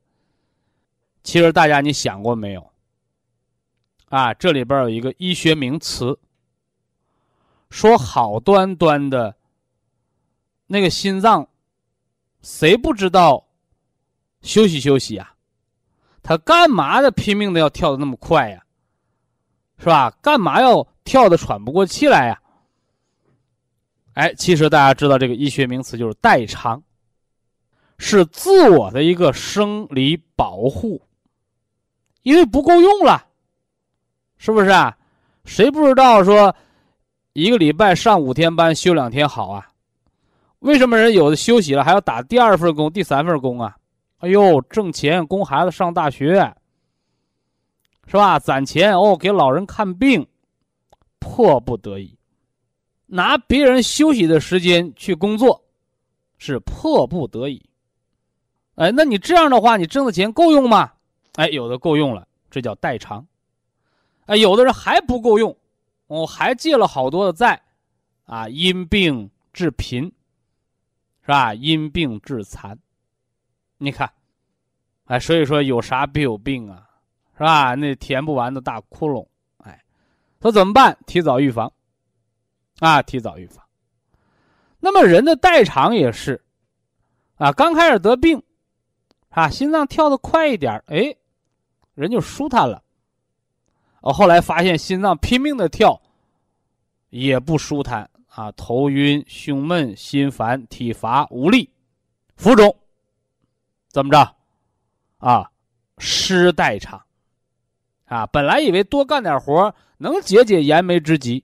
[1.24, 2.72] 其实大家你想过没有？
[4.10, 6.18] 啊，这里边有一个医学名词，
[7.70, 9.36] 说好端端的，
[10.68, 11.50] 那个心脏
[12.42, 13.47] 谁不知道
[14.42, 15.32] 休息休息呀？
[16.24, 18.62] 他干嘛的拼命的要跳的那么快呀？
[19.80, 20.12] 是吧？
[20.22, 22.42] 干嘛要跳的喘不过气来呀？
[24.14, 26.82] 哎，其实大家知道这个医学名词就是代偿，
[28.00, 31.00] 是自我的一个生理保护，
[32.24, 33.28] 因为不够用了，
[34.38, 34.98] 是不是啊？
[35.46, 36.54] 谁不知道说
[37.34, 39.70] 一个礼拜上五天班休两天好啊？
[40.60, 43.77] 为什么人有的休息了还要打第二份工、第三份工啊？
[44.18, 46.36] 哎呦，挣钱供孩子上大学，
[48.08, 48.40] 是吧？
[48.40, 50.26] 攒钱哦，给老人看病，
[51.20, 52.18] 迫不得已，
[53.06, 55.64] 拿别人休息的时间去工作，
[56.38, 57.64] 是迫不得已。
[58.76, 60.92] 哎，那你这样的话，你挣的钱够用吗？
[61.36, 63.26] 哎，有的够用了，这叫代偿。
[64.26, 65.56] 哎，有的人还不够用，
[66.08, 67.62] 我还借了好多的债，
[68.26, 70.12] 啊，因病致贫，
[71.22, 71.54] 是吧？
[71.54, 72.78] 因病致残，
[73.78, 74.12] 你看，
[75.06, 76.88] 哎，所以说有啥必有病啊，
[77.34, 77.76] 是吧？
[77.76, 79.84] 那填不完的大窟窿，哎，
[80.42, 80.98] 说怎么办？
[81.06, 81.72] 提早预防，
[82.80, 83.64] 啊，提早预防。
[84.80, 86.44] 那么人的代偿也是，
[87.36, 88.42] 啊，刚开始得病，
[89.30, 91.16] 啊，心脏跳得快一点，哎，
[91.94, 92.84] 人就舒坦了。
[94.02, 96.00] 我后来发现心脏拼命的跳，
[97.10, 101.70] 也不舒坦啊，头晕、胸闷、心烦、体乏、无力、
[102.36, 102.74] 浮肿，
[103.90, 104.36] 怎么着？
[105.18, 105.50] 啊，
[105.98, 107.04] 失代偿，
[108.06, 111.44] 啊，本来以为多干点活能解解燃眉之急，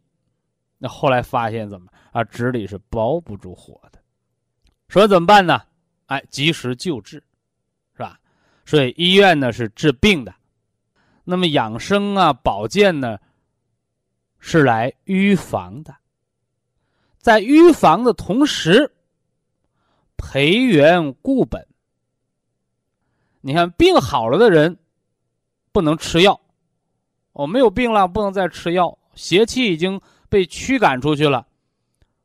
[0.78, 2.24] 那后来发现怎么啊？
[2.24, 4.00] 纸里是包不住火的，
[4.88, 5.62] 说怎么办呢？
[6.06, 7.24] 哎，及时救治，
[7.96, 8.20] 是吧？
[8.66, 10.36] 所以医院呢是治病的。
[11.24, 13.18] 那么养生啊，保健呢，
[14.38, 15.96] 是来预防的，
[17.18, 18.94] 在预防的同时，
[20.16, 21.66] 培元固本。
[23.46, 24.78] 你看病好了的人，
[25.72, 26.40] 不能吃药，
[27.34, 31.46] 哦，没有病了，不能再吃药，邪气已经被驱赶出去了，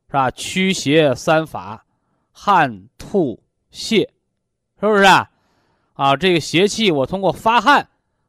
[0.06, 0.30] 是吧？
[0.30, 1.84] 驱邪三法，
[2.30, 4.08] 汗、吐、泻，
[4.80, 5.28] 是不是啊？
[5.94, 7.88] 啊，这个邪气我通过发汗。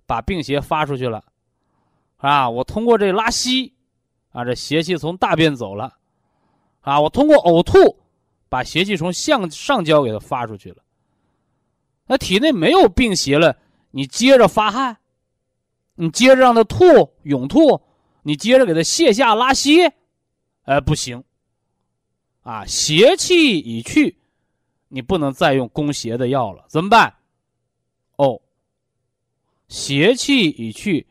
[0.10, 1.24] 把病邪发出去了，
[2.18, 2.50] 啊！
[2.50, 3.76] 我通过这拉稀，
[4.32, 5.98] 啊，这邪气从大便走了，
[6.82, 7.00] 啊！
[7.00, 7.96] 我通过呕吐，
[8.50, 10.78] 把邪气从向上焦给它发出去了。
[12.10, 13.56] 那体内没有病邪了，
[13.92, 14.98] 你接着发汗，
[15.94, 17.84] 你接着让它吐涌吐，
[18.24, 19.86] 你接着给它泻下拉稀，
[20.64, 21.24] 哎，不行，
[22.42, 22.66] 啊！
[22.66, 24.18] 邪气已去，
[24.88, 27.14] 你不能再用攻邪的药了，怎么办？
[28.16, 28.42] 哦。
[29.68, 31.06] 邪气已去，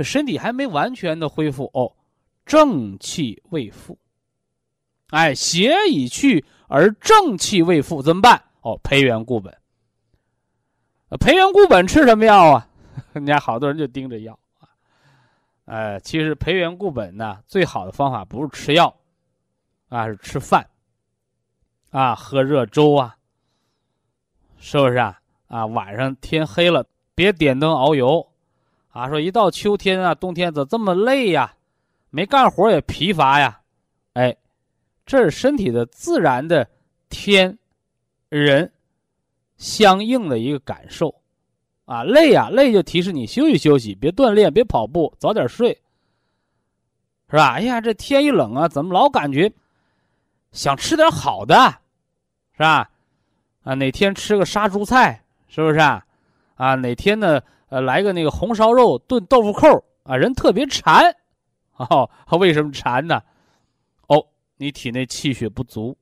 [0.00, 1.94] 身体还没完全的恢复哦，
[2.46, 3.98] 正气未复。
[5.10, 8.42] 哎，邪已去而正气未复，怎么办？
[8.62, 9.54] 哦，培元固本。
[11.20, 12.68] 培元固本吃什么药啊？
[13.12, 14.68] 人家好多人就盯着药啊。
[15.66, 18.94] 呃，其实培元固本呢，最好的方法不是吃药，
[19.88, 20.66] 啊，是吃饭，
[21.90, 23.16] 啊，喝热粥啊，
[24.58, 25.20] 是不是啊？
[25.48, 26.86] 啊，晚上天黑了。
[27.14, 28.28] 别点灯熬油，
[28.90, 29.08] 啊！
[29.08, 31.54] 说一到秋天啊，冬天怎这么累呀？
[32.10, 33.58] 没干活也疲乏呀，
[34.12, 34.36] 哎，
[35.06, 36.68] 这是身体的自然的
[37.08, 37.56] 天
[38.28, 38.70] 人
[39.56, 41.14] 相应的一个感受，
[41.84, 45.72] 啊，累呀，累就提示你休息休息，别锻炼，别跑步，早点睡，
[47.30, 47.52] 是吧？
[47.54, 49.52] 哎呀，这天一冷啊，怎么老感觉
[50.52, 51.54] 想吃点好的，
[52.52, 52.90] 是吧？
[53.62, 56.04] 啊，哪天吃个杀猪菜，是不是啊？
[56.54, 57.40] 啊，哪天呢？
[57.68, 59.66] 呃，来个那个红烧肉炖豆腐扣
[60.04, 61.12] 啊，人特别馋，
[61.74, 63.20] 哦，为什么馋呢？
[64.06, 64.24] 哦，
[64.56, 65.98] 你体内气血不足，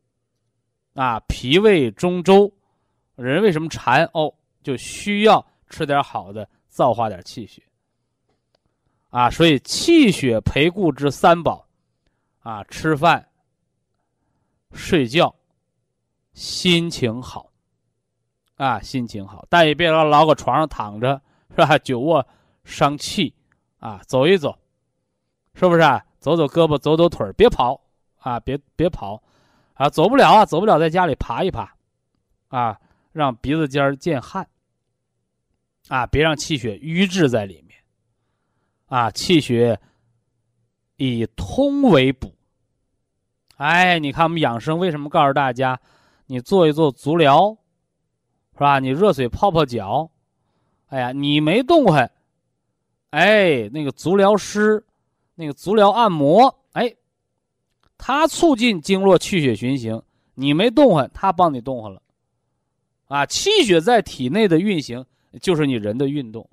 [0.93, 2.53] 啊，脾胃中周，
[3.17, 4.05] 人为什么馋？
[4.13, 7.63] 哦，就需要吃点好的，造化点气血。
[9.11, 11.67] 啊，所以气血培固之三宝，
[12.41, 13.29] 啊，吃饭、
[14.73, 15.35] 睡觉、
[16.33, 17.51] 心情好。
[18.57, 21.77] 啊，心情好，但也别老老搁床上躺着，是吧？
[21.79, 22.25] 久卧
[22.63, 23.35] 伤气，
[23.81, 24.57] 啊，走一走，
[25.55, 25.81] 是不是？
[26.21, 27.81] 走走胳膊，走走腿别跑
[28.21, 29.21] 啊，别别跑，
[29.75, 31.75] 啊，走不了啊，走不了，在家里爬一爬，
[32.49, 32.81] 啊，
[33.15, 34.47] 让鼻子尖儿见汗，
[35.89, 37.79] 啊，别让气血瘀滞在里面，
[38.89, 39.81] 啊，气血
[40.97, 42.35] 以通为补。
[43.57, 45.81] 哎，你看我们养生为什么告诉大家，
[46.27, 47.57] 你做一做足疗。
[48.57, 48.79] 是吧？
[48.79, 50.09] 你热水泡泡脚，
[50.87, 52.09] 哎呀，你没动弹，
[53.11, 54.87] 哎，那个足疗师，
[55.35, 56.95] 那个足疗按摩，哎，
[57.99, 60.01] 他促进经络气血循行，
[60.35, 62.01] 你没动弹，他帮你动弹了，
[63.07, 65.05] 啊，气血在体内的运行
[65.41, 66.49] 就是你人的运动，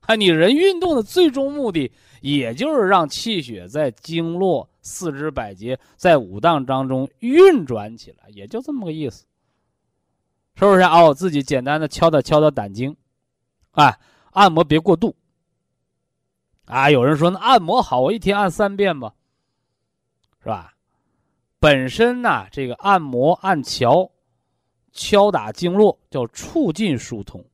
[0.00, 1.90] 啊，你人运动的最终目的，
[2.20, 9.26] 也就是让气血在经络、四肢百节、在五脏当中运转起来，也就这么个意思，
[10.54, 10.80] 是不是？
[10.82, 11.02] 啊？
[11.02, 12.96] 我，自己简单的敲打敲打胆经，
[13.72, 13.98] 哎，
[14.32, 15.14] 按摩别过度。
[16.66, 19.14] 啊，有人说那按摩好，我一天按三遍吧，
[20.42, 20.74] 是吧？
[21.58, 24.10] 本身呢，这个按摩按桥，
[24.96, 27.44] 敲打经络叫促进疏通。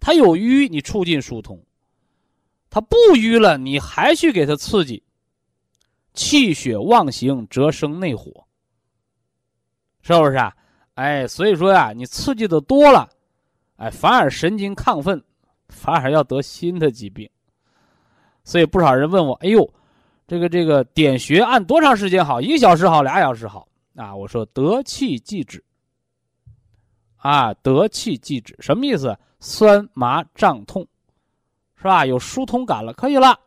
[0.00, 1.56] 它有瘀，你促进疏通；
[2.68, 5.02] 它不瘀了，你还去给它刺激，
[6.12, 8.46] 气血妄行则生内火，
[10.02, 10.54] 是不是啊？
[10.94, 13.08] 哎，所以说呀，你刺激的多了，
[13.76, 15.22] 哎，反而神经亢奋，
[15.68, 17.28] 反而要得新的疾病。
[18.44, 19.72] 所以不少人问我：“哎呦，
[20.26, 22.40] 这个这个点穴按多长时间好？
[22.40, 25.64] 一个小时好，俩小时好？”啊，我说得气即止。
[27.24, 29.18] 啊，得气即止什么意思？
[29.40, 30.86] 酸麻胀痛，
[31.74, 32.04] 是吧？
[32.04, 33.40] 有疏通感了，可以了。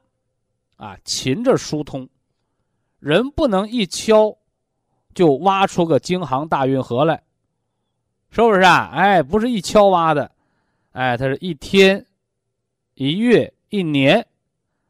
[0.77, 2.09] 啊，勤着疏通，
[2.97, 4.35] 人不能一敲
[5.13, 7.21] 就挖出个京杭大运河来，
[8.31, 8.89] 是不是啊？
[8.91, 10.31] 哎，不是一敲挖的，
[10.93, 12.03] 哎，它是一天、
[12.95, 14.25] 一月、一年。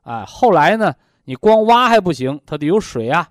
[0.02, 0.96] 啊，后来呢？
[1.26, 3.30] 你光挖还不行，它得有水啊。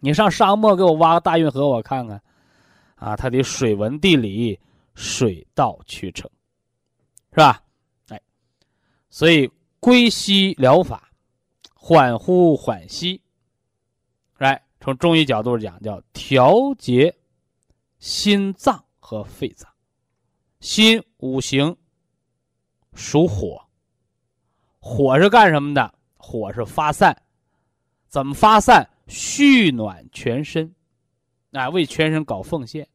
[0.00, 2.20] 你上沙漠给我挖个大运河，我看看，
[2.96, 4.58] 啊，它得水文地理，
[4.94, 6.28] 水到渠成，
[7.30, 7.62] 是吧？
[8.08, 8.20] 哎，
[9.08, 11.10] 所以归西疗法，
[11.74, 13.20] 缓呼缓吸，
[14.38, 17.14] 来从中医角度讲，叫调节
[17.98, 19.70] 心脏和肺脏。
[20.60, 21.76] 心五行
[22.94, 23.62] 属火。
[24.80, 25.94] 火是干什么的？
[26.16, 27.22] 火是发散，
[28.08, 28.88] 怎么发散？
[29.06, 30.74] 蓄暖全身，
[31.56, 32.86] 啊，为全身搞奉献。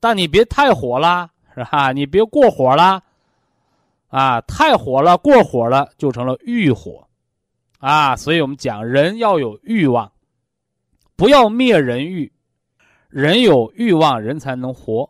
[0.00, 1.92] 但你别太火了，是吧？
[1.92, 3.02] 你别过火了，
[4.08, 7.06] 啊，太火了，过火了就成了欲火，
[7.78, 10.12] 啊，所以我们讲人要有欲望，
[11.16, 12.32] 不要灭人欲，
[13.08, 15.08] 人有欲望，人才能活，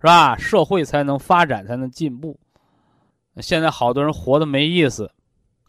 [0.00, 0.36] 是吧？
[0.36, 2.38] 社会才能发展，才能进步。
[3.38, 5.10] 现在好多人活的没意思，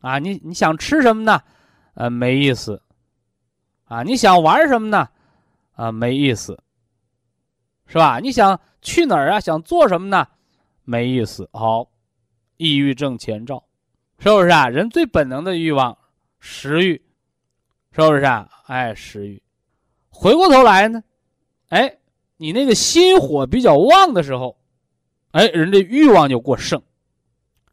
[0.02, 1.42] 啊，你你想吃什么呢？
[1.94, 2.82] 呃，没意思，
[3.86, 5.10] 啊，你想玩什么呢？
[5.82, 6.62] 啊，没意思，
[7.88, 8.20] 是吧？
[8.20, 9.40] 你想去哪儿啊？
[9.40, 10.28] 想做什么呢？
[10.84, 11.50] 没意思。
[11.54, 11.90] 好，
[12.58, 13.64] 抑郁症前兆，
[14.20, 14.70] 是不是啊？
[14.70, 15.98] 人最本能的欲望，
[16.40, 17.02] 食欲，
[17.94, 18.48] 是不是啊？
[18.68, 19.42] 哎，食欲。
[20.12, 21.04] 回过头来呢，
[21.70, 21.98] 哎，
[22.38, 24.56] 你那个心火比较旺的时候，
[25.32, 26.80] 哎，人的欲望就过剩。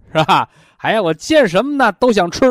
[0.06, 0.48] 是吧？
[0.78, 2.46] 哎呀，我见什么呢都想吃，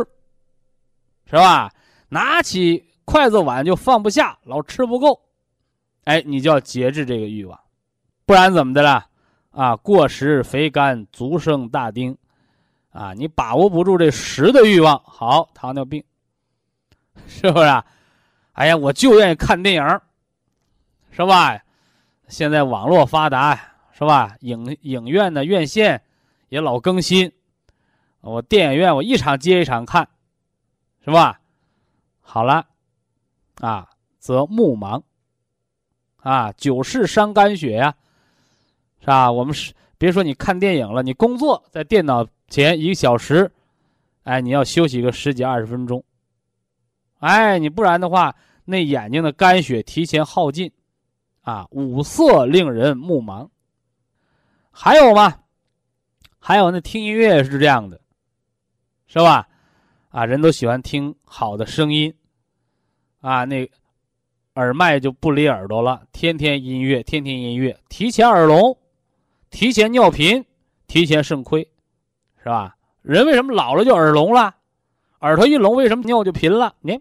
[1.26, 1.74] 是吧？
[2.10, 5.20] 拿起筷子碗就放不下，老吃不够，
[6.08, 7.60] 哎，你就要节制这个欲望，
[8.26, 9.08] 不然怎么的了？
[9.52, 12.18] 啊，过食肥甘，足生大丁，
[12.92, 16.02] 啊，你把握不住这食的欲望，好，糖尿病，
[17.28, 17.84] 是不是？
[18.54, 20.00] 哎呀，我就愿意看电影，
[21.12, 21.60] 是吧？
[22.30, 23.60] 现在网络发达，
[23.92, 24.38] 是吧？
[24.40, 26.02] 影影院的院线
[26.48, 27.30] 也老更新。
[28.22, 30.08] 我电影院我一场接一场看，
[31.04, 31.42] 是吧？
[32.22, 32.66] 好了，
[33.60, 33.90] 啊，
[34.20, 35.04] 则目盲，
[36.28, 37.96] 啊，久视伤肝血呀，
[39.00, 39.32] 是吧？
[39.32, 43.50] 我们是别说你看电影了，你工作在电脑前一个小时，
[44.24, 46.04] 哎，你要休息个十几二十分钟，
[47.20, 48.36] 哎，你不然的话，
[48.66, 50.70] 那眼睛的肝血提前耗尽，
[51.44, 53.48] 啊，五色令人目盲。
[54.70, 55.34] 还有吗？
[56.40, 58.02] 还有那听音乐是这样的。
[59.08, 59.48] 是吧？
[60.10, 62.14] 啊，人都喜欢听好的声音，
[63.22, 63.72] 啊，那
[64.58, 68.76] 耳麦就不离耳朵了，天天音乐，天天音乐，提前耳聋，
[69.52, 70.44] 提前尿频，
[70.88, 71.62] 提前肾亏，
[72.42, 72.76] 是吧？
[73.04, 74.56] 人为什么老了就耳聋了？
[75.20, 76.74] 耳朵一聋，为什么尿就频了？
[76.82, 77.00] 你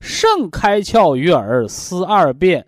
[0.00, 2.66] 肾开窍于耳，思二便，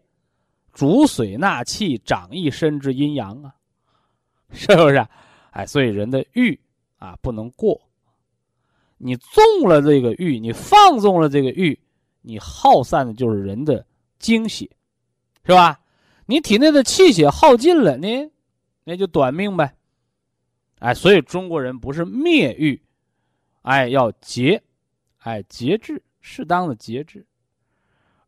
[0.72, 3.52] 主水纳气，长一身之阴阳啊，
[4.52, 5.04] 是不是？
[5.50, 6.56] 哎，所以人的欲
[6.98, 7.80] 啊，不能过。
[8.96, 11.76] 你纵了这个欲，你放纵了这个欲，
[12.28, 13.86] 你耗散的就是人的
[14.18, 14.68] 精血，
[15.44, 15.78] 是吧？
[16.26, 18.28] 你体内的气血耗尽了，你
[18.82, 19.72] 那就短命呗。
[20.80, 22.82] 哎，所以中国人不是灭欲，
[23.62, 24.60] 哎，要节，
[25.18, 27.24] 哎，节制，适当的节制。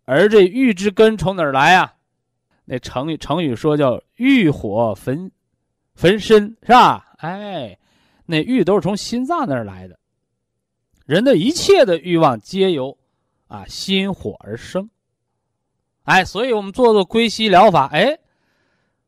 [0.04, 1.92] 而这欲之根从哪儿来啊？
[2.64, 5.28] 那成语成语说叫欲火焚
[5.94, 7.14] 焚身，是吧？
[7.18, 7.76] 哎，
[8.26, 9.98] 那欲都是从心脏那儿来的。
[11.04, 12.96] 人的一切的欲望皆由
[13.48, 14.88] 啊心火而生，
[16.04, 18.18] 哎，所以我们做做归西疗法，哎，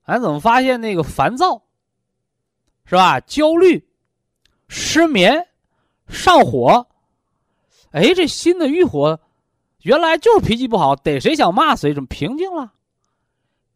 [0.05, 1.63] 俺怎么发现那个烦躁，
[2.85, 3.21] 是吧？
[3.21, 3.89] 焦虑、
[4.67, 5.49] 失眠、
[6.09, 6.89] 上火，
[7.93, 9.21] 哎，这心的欲火，
[9.83, 12.73] 原来就是脾气不好，逮谁想骂谁，怎么平静了？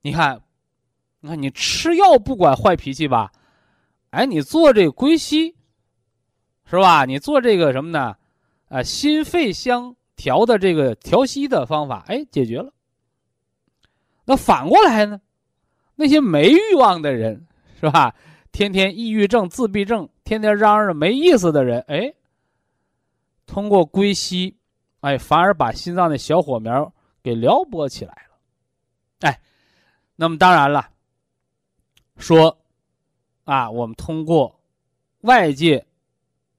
[0.02, 0.42] 你看，
[1.20, 3.32] 你看，你吃药不管坏脾气吧？
[4.10, 5.56] 哎，你做这个归西，
[6.68, 7.04] 是吧？
[7.04, 8.16] 你做这个什么呢？
[8.68, 12.72] 啊，心肺相调的这个调息的方法，哎，解决了。
[14.24, 15.20] 那反过来呢？
[15.96, 17.46] 那些没欲望的人，
[17.80, 18.14] 是吧？
[18.50, 22.14] 天天抑郁症、自闭症，天天嚷嚷没意思的人，哎，
[23.46, 24.56] 通过归西，
[25.00, 26.92] 哎，反而把心脏的小火苗
[27.22, 28.36] 给撩拨起来了。
[29.20, 29.40] 哎，
[30.16, 30.88] 那么当然了，
[32.16, 32.56] 说
[33.44, 34.60] 啊，我们通过
[35.20, 35.84] 外界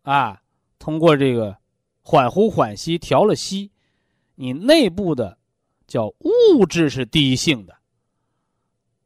[0.04, 0.42] 啊，
[0.80, 1.58] 通过这个
[2.06, 3.72] 缓呼缓吸调了息，
[4.36, 5.40] 你内部的
[5.88, 7.76] 叫物质是低性的。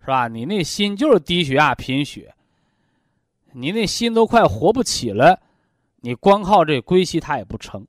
[0.01, 0.27] 是吧？
[0.27, 2.33] 你那心就是低血压、贫血，
[3.53, 5.39] 你那心都快活不起了，
[5.97, 7.81] 你光靠这归西它也不成，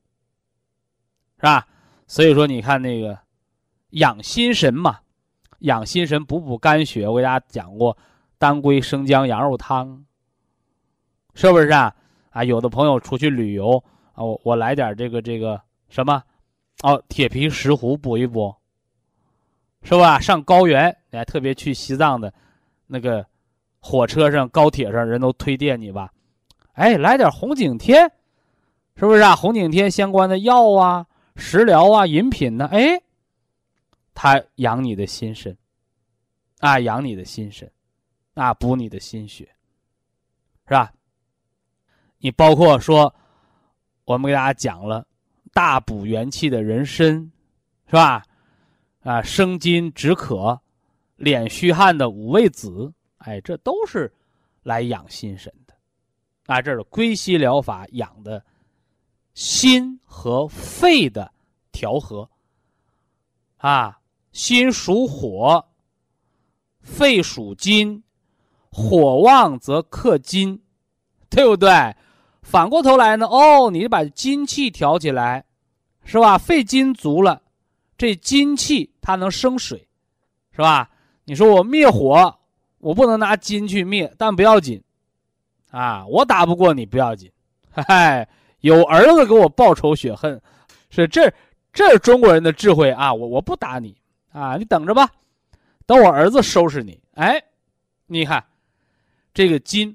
[1.36, 1.66] 是吧？
[2.06, 3.18] 所以说，你看那个
[3.90, 5.00] 养心神嘛，
[5.60, 7.96] 养心神补补肝血，我给大家讲过
[8.38, 10.04] 当归生姜羊肉汤，
[11.34, 11.94] 是不是啊？
[12.30, 13.82] 啊，有的朋友出去旅游
[14.12, 16.22] 啊，我我来点这个这个什么，
[16.82, 18.54] 哦，铁皮石斛补一补。
[19.82, 20.20] 是吧？
[20.20, 22.30] 上高原，你还特别去西藏的，
[22.86, 23.24] 那个
[23.80, 26.12] 火车上、高铁上，人都推荐你吧。
[26.72, 28.02] 哎，来点红景天，
[28.94, 29.34] 是不是啊？
[29.34, 32.68] 红景天相关的药啊、食疗啊、饮品呢？
[32.70, 33.00] 哎，
[34.12, 35.56] 它养你的心神，
[36.58, 37.72] 啊，养你的心神，
[38.34, 39.48] 啊，补你的心血，
[40.68, 40.92] 是吧？
[42.18, 43.14] 你包括说，
[44.10, 45.06] 我们给大家讲了
[45.52, 47.30] 大补元气的人参，
[47.86, 48.24] 是吧？
[49.04, 50.60] 啊，生津止渴、
[51.16, 54.12] 敛虚汗的五味子，哎，这都是
[54.64, 55.74] 来养心神的。
[56.46, 58.44] 啊，这是归西疗法养的
[59.32, 61.32] 心和肺的
[61.70, 62.28] 调和。
[63.58, 64.00] 啊，
[64.32, 65.64] 心属火，
[66.80, 68.02] 肺属金，
[68.72, 70.60] 火旺则克金，
[71.28, 71.94] 对不对？
[72.42, 75.44] 反过头来呢，哦，你把金气调起来，
[76.04, 76.36] 是吧？
[76.38, 77.42] 肺金足了。
[77.96, 79.86] 这金气它能生水，
[80.52, 80.90] 是吧？
[81.24, 82.34] 你说我灭火，
[82.78, 84.82] 我不能拿金去灭，但不要紧，
[85.70, 87.30] 啊，我打不过你不要紧，
[87.70, 88.26] 嗨，
[88.60, 90.40] 有儿子给我报仇雪恨，
[90.88, 91.30] 是这
[91.72, 93.12] 这是中国人的智慧啊！
[93.12, 93.94] 我我不打你
[94.32, 95.08] 啊，你等着吧，
[95.84, 96.98] 等我儿子收拾你。
[97.14, 97.40] 哎，
[98.06, 98.42] 你看，
[99.34, 99.94] 这个金，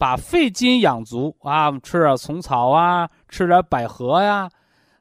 [0.00, 4.50] 把肺金养足啊，吃点虫草啊，吃点百合呀。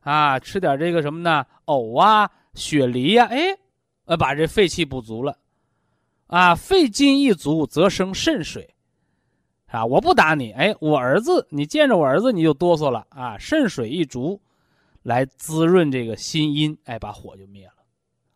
[0.01, 1.45] 啊，吃点这个什么呢？
[1.65, 3.57] 藕啊，雪梨呀，哎，
[4.05, 5.37] 呃，把这肺气补足了，
[6.27, 8.75] 啊，肺金一足则生肾水，
[9.67, 14.41] 啊，我不打你，哎，我儿子，你见着我儿子你就哆嗦了啊，肾水一足，
[15.03, 17.73] 来滋润这个心阴，哎，把火就灭了，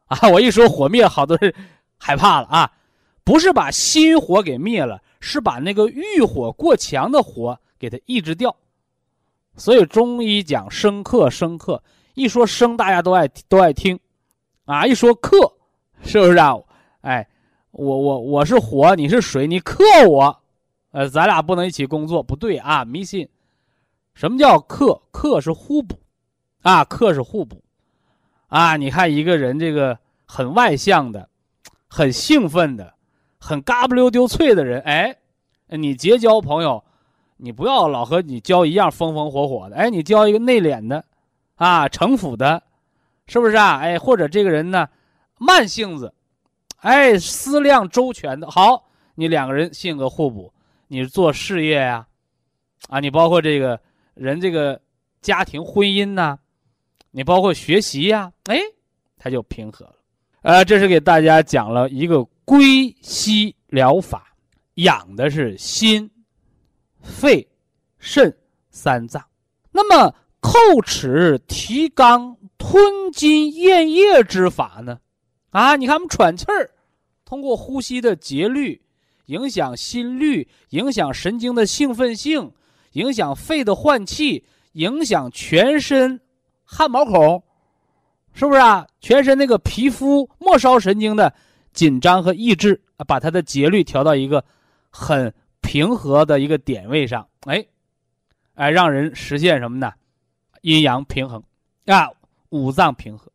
[0.06, 1.54] 啊，我一说火灭，好多人
[1.98, 2.72] 害怕了啊，
[3.24, 8.54] 不是把心火给灭了，是把那个欲火过强的火给它抑制掉。
[9.56, 11.82] 所以中医讲生克，生克
[12.14, 13.98] 一说生，大家都爱都爱听，
[14.66, 15.38] 啊，一说克，
[16.04, 16.56] 是不是啊？
[17.00, 17.26] 哎，
[17.72, 20.42] 我我我是火，你是水，你克我，
[20.92, 23.30] 呃，咱俩不能一起工作，不对啊，迷信。
[24.14, 25.02] 什么叫克？
[25.10, 25.96] 克是互补，
[26.64, 27.64] 啊，克是互补，
[28.48, 31.30] 啊，你看一个人这个很外向的，
[31.88, 32.94] 很兴奋的，
[33.44, 35.14] 很嘎不溜丢脆的人，哎，
[35.68, 36.82] 你结交朋友。
[37.36, 41.04] 你不要老和你交一样风风火火的，哎，你交一个内敛的，
[41.56, 42.64] 啊，城府的，
[43.28, 43.80] 是不是啊？
[43.80, 44.88] 哎，或者这个人呢，
[45.38, 46.14] 慢性子，
[46.78, 48.86] 哎，思量周全的，好，
[49.16, 50.54] 你两个人性格互补，
[50.88, 52.08] 你做事业呀，
[52.88, 53.78] 啊，你包括这个
[54.14, 54.80] 人这个
[55.22, 56.38] 家庭婚姻呐，
[57.12, 58.58] 你包括学习呀，哎，
[59.18, 59.96] 他就平和了。
[60.44, 64.36] 呃，这是给大家讲了一个归西疗法，
[64.76, 66.10] 养的是心。
[67.02, 67.46] 肺、
[68.00, 68.34] 肾
[68.70, 69.22] 三脏，
[69.74, 75.00] 那么叩齿提肛吞津咽液之法呢？
[75.50, 76.72] 啊，你看我们喘气儿，
[77.26, 78.82] 通过呼吸的节律，
[79.26, 82.54] 影响心率，影响神经的兴奋性，
[82.94, 86.22] 影响肺的换气，影响全身
[86.64, 87.44] 汗毛孔，
[88.32, 88.88] 是不是啊？
[89.02, 91.36] 全身那个皮肤末梢神经的
[91.74, 94.44] 紧张和抑制，把它的节律调到一个
[94.90, 95.34] 很。
[95.66, 97.66] 平和的一个点位上，哎，
[98.56, 99.94] 哎，让人实现什么呢？
[100.62, 101.42] 阴阳平衡
[101.86, 102.12] 啊，
[102.50, 103.32] 五脏平和。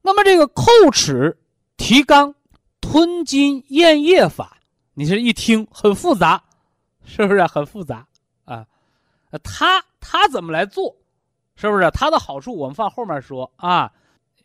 [0.00, 1.38] 那么这个叩齿
[1.76, 2.34] 提肛
[2.80, 4.56] 吞津咽液法，
[4.94, 6.42] 你是一听很复杂，
[7.04, 8.04] 是不是很复杂
[8.46, 8.66] 啊？
[9.42, 10.96] 他他怎么来做？
[11.54, 12.56] 是不是他的好处？
[12.56, 13.92] 我们放后面说啊。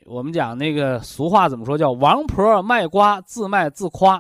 [0.06, 1.78] 我们讲那个俗话怎么说？
[1.78, 4.18] 叫王婆卖瓜，自卖自夸，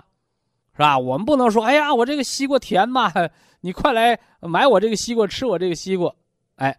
[0.73, 0.97] 是吧？
[0.97, 3.11] 我们不能说，哎呀，我这个西瓜甜嘛，
[3.61, 6.13] 你快来买我这个西瓜，吃我这个西瓜。
[6.55, 6.77] 哎，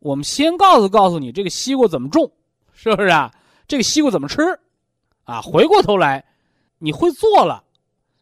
[0.00, 2.30] 我们先告诉告诉你，这个西瓜怎么种，
[2.72, 3.32] 是不是啊？
[3.66, 4.42] 这个西瓜怎么吃？
[5.24, 6.24] 啊，回过头来，
[6.78, 7.64] 你会做了，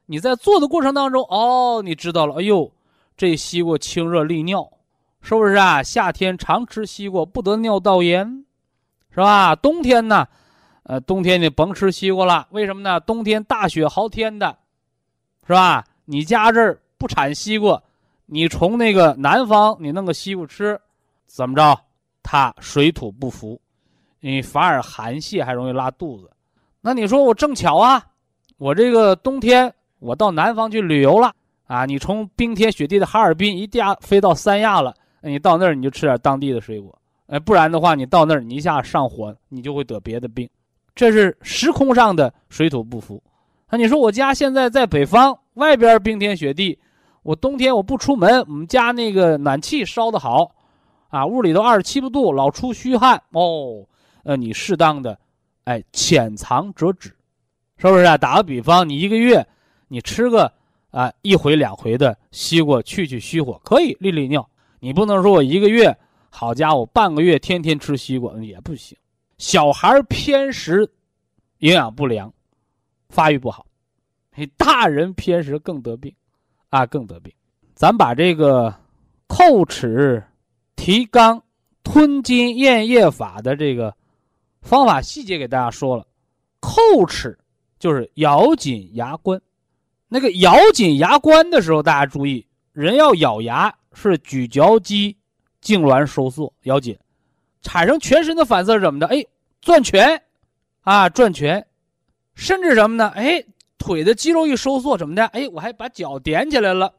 [0.07, 2.71] 你在做的过程当中，哦，你知道了，哎呦，
[3.17, 4.71] 这西瓜清热利尿。
[5.23, 5.83] 是不是啊？
[5.83, 8.47] 夏天常吃西瓜不得尿道炎，
[9.11, 9.55] 是吧？
[9.57, 10.27] 冬天呢，
[10.85, 12.47] 呃，冬天你甭吃西瓜了。
[12.51, 12.99] 为什么呢？
[13.01, 14.57] 冬天大雪豪天的，
[15.47, 15.85] 是吧？
[16.05, 17.81] 你家这儿不产西瓜，
[18.27, 20.81] 你从那个南方你弄个西瓜吃，
[21.27, 21.79] 怎么着？
[22.23, 23.61] 它水土不服，
[24.21, 26.31] 你反而寒气还容易拉肚子。
[26.81, 28.05] 那你说我正巧啊，
[28.59, 31.33] 我这个冬天我到南方去旅游了
[31.67, 34.95] 啊，你从冰天雪地的哈尔滨一架飞到三亚了。
[35.23, 36.97] 你到那儿你就吃点当地的水果，
[37.31, 40.51] 哎，不然的话你到那儿你一下上火，你就会得别的病，
[40.97, 43.23] 这是时空上的水土不服。
[43.71, 46.77] 那你说我家现在在北方，外边冰天雪地，
[47.23, 50.51] 我冬天我不出门，我们家那个暖气烧的好，
[51.11, 53.87] 啊，屋里头二十七八度，老出虚汗哦，
[54.25, 55.17] 呃，你适当的，
[55.63, 57.11] 哎，浅尝辄止，
[57.77, 58.19] 是不是啊？
[58.19, 59.47] 打个比方，你一个月
[59.87, 60.53] 你吃个
[60.91, 64.45] 啊一回两回的西瓜去去虚火，可以利利尿。
[64.81, 65.97] 你不能说我一个月，
[66.31, 68.97] 好家伙，半个月天天吃西瓜也不行。
[69.37, 70.91] 小孩偏食，
[71.59, 72.33] 营养不良，
[73.09, 73.67] 发育不好；
[74.37, 76.15] 你大人偏食更得病，
[76.71, 77.33] 啊，更得病。
[77.75, 78.75] 咱把这个
[79.29, 80.23] 叩齿
[80.77, 81.41] 提肛
[81.83, 83.95] 吞津咽液法的这个
[84.63, 86.07] 方法细节给大家说了。
[86.61, 87.37] 叩齿
[87.79, 89.41] 就是咬紧牙关，
[90.09, 93.75] 那个咬紧牙关的时候，大家注意，人要咬牙。
[93.93, 95.17] 是咀嚼肌
[95.63, 96.99] 痉挛收缩咬紧，
[97.63, 99.07] 产生全身的反射是怎么的？
[99.07, 99.25] 哎，
[99.61, 100.23] 转拳，
[100.83, 101.67] 啊转拳，
[102.35, 103.09] 甚至什么呢？
[103.15, 103.45] 哎，
[103.79, 105.27] 腿的肌肉一收缩怎么的？
[105.27, 106.95] 哎，我还把脚踮起来了，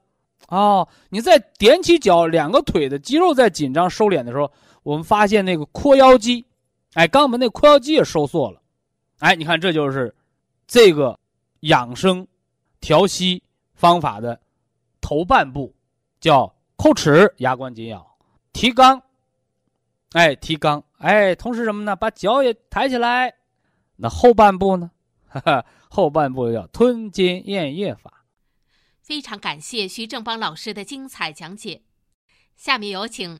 [0.48, 4.52] 哦，你再踮起脚，两个腿的肌肉在紧张收敛的时候，
[4.84, 6.46] 我们发现那个阔腰肌，
[6.94, 8.62] 哎，肛门那阔腰肌也收缩了，
[9.20, 10.14] 哎，你看这就是
[10.68, 11.18] 这个
[11.62, 12.28] 养生
[12.80, 13.42] 调息
[13.74, 14.40] 方法的
[15.02, 15.74] 头半部，
[16.20, 16.54] 叫。
[16.78, 18.11] 叩齿，牙关紧咬，
[18.54, 19.02] 提肛，
[20.12, 21.96] 哎，提肛，哎，同时什么呢？
[21.96, 23.34] 把脚也抬起来。
[23.98, 24.92] 那后半部呢？
[25.28, 28.26] 哈哈，后半部叫吞津咽液法。
[29.02, 31.84] 非常感谢徐正邦老师的精彩讲解。
[32.56, 33.40] 下面有请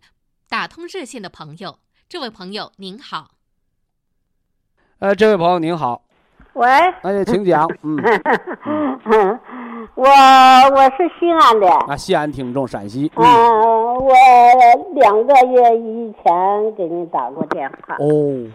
[0.50, 1.80] 打通热线的朋友。
[2.10, 3.32] 这位朋友您好。
[5.00, 6.04] 呃，这位朋友您好。
[6.54, 6.68] 喂。
[6.70, 7.68] 哎，请讲。
[7.84, 7.98] 嗯。
[9.96, 13.12] 我我是西安的啊，西安听众，陕西。
[13.16, 13.24] 嗯，
[13.96, 14.14] 我
[14.94, 17.96] 两个月以前给你打过电话。
[18.00, 18.48] 哦，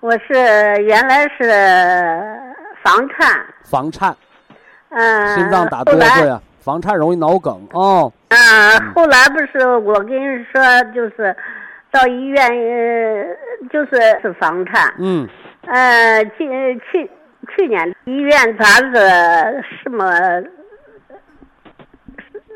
[0.00, 0.34] 我是
[0.82, 2.38] 原来是
[2.82, 3.44] 房颤。
[3.64, 4.14] 房颤。
[4.90, 5.36] 嗯。
[5.36, 8.12] 心脏打哆嗦呀，房颤容易脑梗哦。
[8.28, 8.36] 嗯，
[8.94, 10.62] 后来不是我跟你说，
[10.94, 11.34] 就是
[11.90, 12.48] 到医院，
[13.70, 14.92] 就是是房颤。
[14.98, 15.28] 嗯。
[15.66, 17.10] 呃，去去。
[17.46, 20.04] 去年医院查是什么？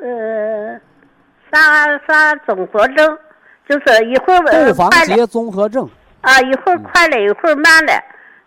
[0.01, 0.81] 呃，
[1.53, 3.19] 啥啥综合症？
[3.69, 5.89] 就是一会儿窦房结综合症。
[6.21, 7.93] 啊，一会儿快了，一会儿慢了。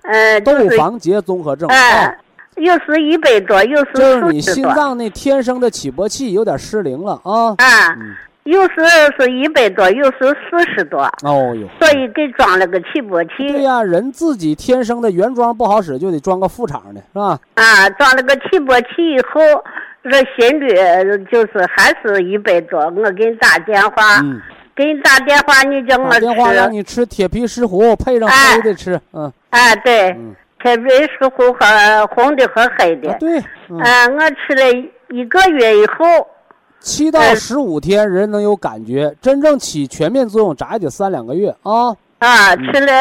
[0.04, 1.70] 呃，窦房结综合症。
[1.70, 2.18] 哎，
[2.56, 7.56] 又是一百多，又是就是你心脏那天生的起搏器有点失灵了啊。
[7.58, 7.96] 啊。
[8.44, 8.74] 又是
[9.20, 13.30] 是一百多，有时四十多，哦哟，所以给装了个起搏器。
[13.38, 17.40] 对呀，人自己天生的原装不好使，就得装个副厂的，是吧？
[17.54, 19.40] 啊，装了个起搏器以后，
[20.04, 20.70] 这心率
[21.32, 22.80] 就是还是一百多。
[22.80, 24.20] 我给你打电话，
[24.76, 26.20] 给你打电话，你叫我吃。
[26.22, 29.32] 电话让你吃铁皮石斛，配上黑的吃，嗯。
[29.52, 30.18] 啊，对，
[30.64, 33.16] 铁皮石斛和红的和黑的。
[33.20, 33.40] 对。
[33.70, 36.28] 嗯，我吃了一个月以后。
[36.82, 41.96] 七到十五天，人能有感觉，真正起全面作用，咋也得三两个月啊！
[42.18, 42.92] 啊，吃了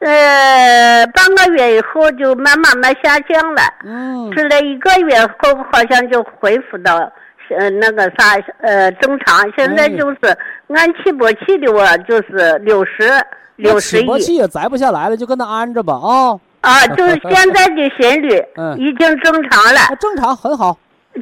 [0.00, 3.62] 呃半个月以后，就慢慢慢下降了。
[3.84, 4.32] 嗯。
[4.32, 6.96] 吃了一个月后，好像就恢复到
[7.58, 9.44] 呃那个啥呃正常。
[9.56, 10.18] 现在就是
[10.68, 13.10] 按起搏器的话，就是六十
[13.56, 14.00] 六十一。
[14.00, 16.40] 起搏器也摘不下来了，就跟那安着吧啊。
[16.62, 18.42] 啊，就是现在的心率
[18.76, 19.80] 已经正常了。
[19.98, 20.76] 正常，很好。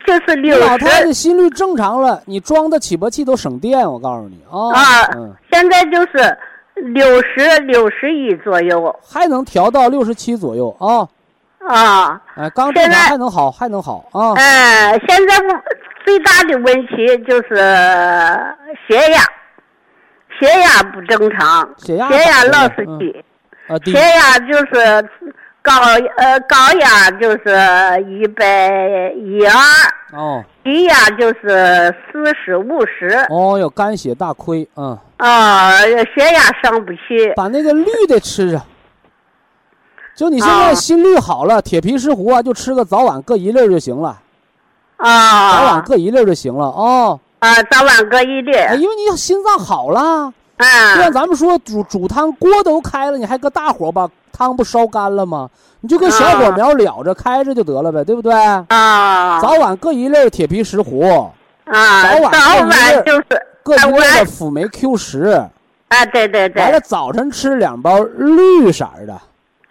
[0.07, 0.61] 就是六十。
[0.61, 4.73] 老太太心率正常了，你装的起搏器都省电，我告诉你啊。
[4.75, 5.09] 啊，
[5.51, 6.39] 现在就是
[6.75, 11.09] 六十六十一左右，还能调到六十七左右啊。
[11.69, 14.33] 啊，哎，刚正现在常还能好，还能好啊。
[14.37, 15.63] 哎，现在我
[16.05, 17.57] 最大的问题就是
[18.87, 19.21] 血压，
[20.39, 23.25] 血压不正常，血压血压老是低
[23.85, 25.09] 血压就是
[25.63, 25.73] 高
[26.17, 30.45] 呃高压就是一百一二，哦。
[30.65, 38.63] 低压就是四十五十，哦哟，肝血大亏，嗯，啊，血压上不去，把那个绿的吃上。
[40.15, 40.75] 就你现在啊。
[40.75, 44.19] 心率好了，铁皮石斛啊，就吃个早晚各一粒儿就行了，
[44.99, 45.57] 啊。
[45.57, 47.19] 早晚啊各一粒儿就行了哦。
[47.39, 50.97] 啊，早晚各一粒，哎，因为你心脏好了，啊。
[50.97, 55.49] 就啊像咱们说煮煮汤锅都开了，你还搁大火把汤不烧干了吗？
[55.81, 58.33] 你就跟小火苗燎着开着就得了呗，对不对？
[58.35, 61.31] 啊早晚各一粒铁皮石斛，
[61.65, 65.41] 啊，早晚各一粒各一粒的辅酶 Q 十，
[65.89, 69.21] 啊，对对对完，了早晨吃两包绿色的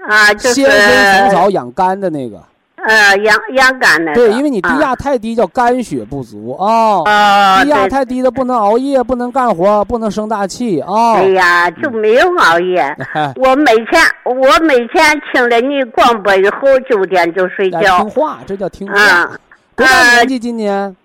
[0.08, 2.42] 啊，就是仙参虫草养肝的那个。
[2.88, 6.66] 呃养养肝的，对，因为你低压啊太低，叫肝血不足啊。
[6.66, 11.16] 哦，低压太低的不能熬夜，不能干活，不能生大气啊。
[11.16, 12.80] 哎呀，就没有熬夜。
[13.14, 18.10] 哎我每天我每天听了你广播以后，九点就睡哎觉听。
[18.10, 19.00] 话，这叫听话。
[19.00, 19.38] 啊，
[19.76, 20.40] 多大呃年纪？
[20.40, 20.96] 今年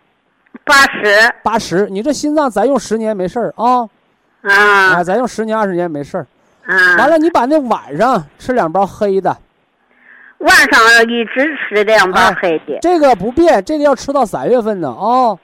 [0.65, 1.89] 八十八十。
[1.91, 3.83] 你这心脏咱用十年没事儿啊，
[4.43, 6.27] 啊哎，再用十年二十年没事儿。
[6.65, 6.97] 啊！
[6.97, 9.37] 完了，你把那晚上吃两包黑的，
[10.43, 15.39] 晚上一直吃两包哎黑的这个不变，这个要吃到三月份呢啊。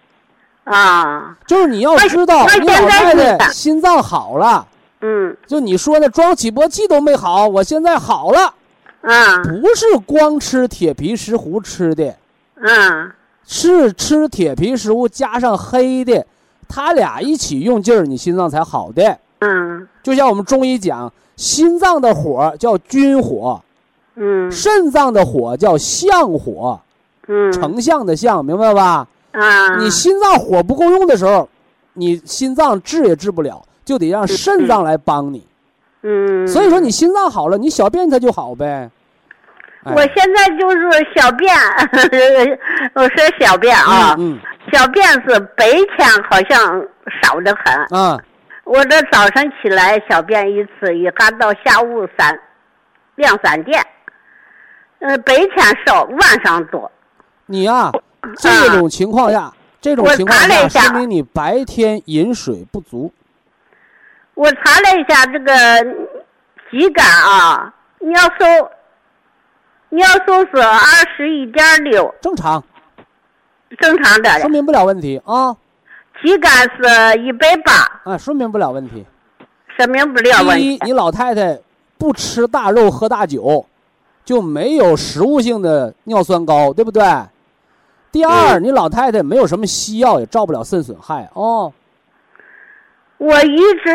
[0.65, 4.67] 啊，就是你要知道，那你老现在太太心脏好了，
[5.01, 5.35] 嗯。
[5.47, 8.55] 就你说的装起搏器都没好，我现在好了，
[9.01, 9.43] 啊。
[9.45, 12.15] 不是光吃铁皮石斛吃的，
[12.57, 13.11] 嗯
[13.47, 16.27] 是吃铁皮石斛加上黑的，
[16.69, 19.19] 他俩一起用劲儿，你心脏才好的。
[19.39, 19.89] 嗯。
[20.03, 23.63] 就像我们中医讲，心脏的火叫君火，
[24.19, 26.81] 嗯肾脏的火叫相火，
[27.29, 29.07] 嗯成相的相，明白吧？
[29.33, 31.49] 啊，你心脏火不够用的时候，
[31.93, 35.47] 你心脏治也治不了，就得让肾脏来帮你。
[36.03, 38.91] 嗯，所以说你心脏好了，你小便它就好呗。
[39.85, 40.79] 哎我现在就是
[41.15, 41.55] 小便，
[42.95, 44.39] 我说小便啊，嗯
[44.73, 46.85] 小便是白天好像
[47.23, 47.75] 少得很。
[47.91, 48.21] 嗯啊，
[48.65, 52.39] 我这早上起来小便一次，一干到下午三
[53.15, 53.81] 两三点。
[55.01, 56.91] 嗯、白天少，晚上多。
[57.47, 57.93] 你呀、
[58.37, 60.39] 这种情况下，这种情况
[60.69, 63.13] 下说明你白天饮水不足。
[64.35, 65.53] 我查了一下这个
[66.71, 68.69] 肌酐啊，尿素，
[69.91, 72.63] 尿素是二十一点六，正常，
[73.79, 74.31] 正常的。
[74.41, 75.57] 说明不了问题啊，
[76.23, 79.07] 肌酐是一百八，啊，说明不了问题。
[79.77, 80.87] 说明不了问第一，题。
[80.87, 81.59] 你老太太
[81.97, 83.65] 不吃大肉喝大酒，
[84.29, 87.03] 就没有食物性的尿酸高，对不对？
[88.13, 91.73] 第二，嗯你老太太没有什么西药，也照不了肾损害哦。
[93.17, 93.91] 我一直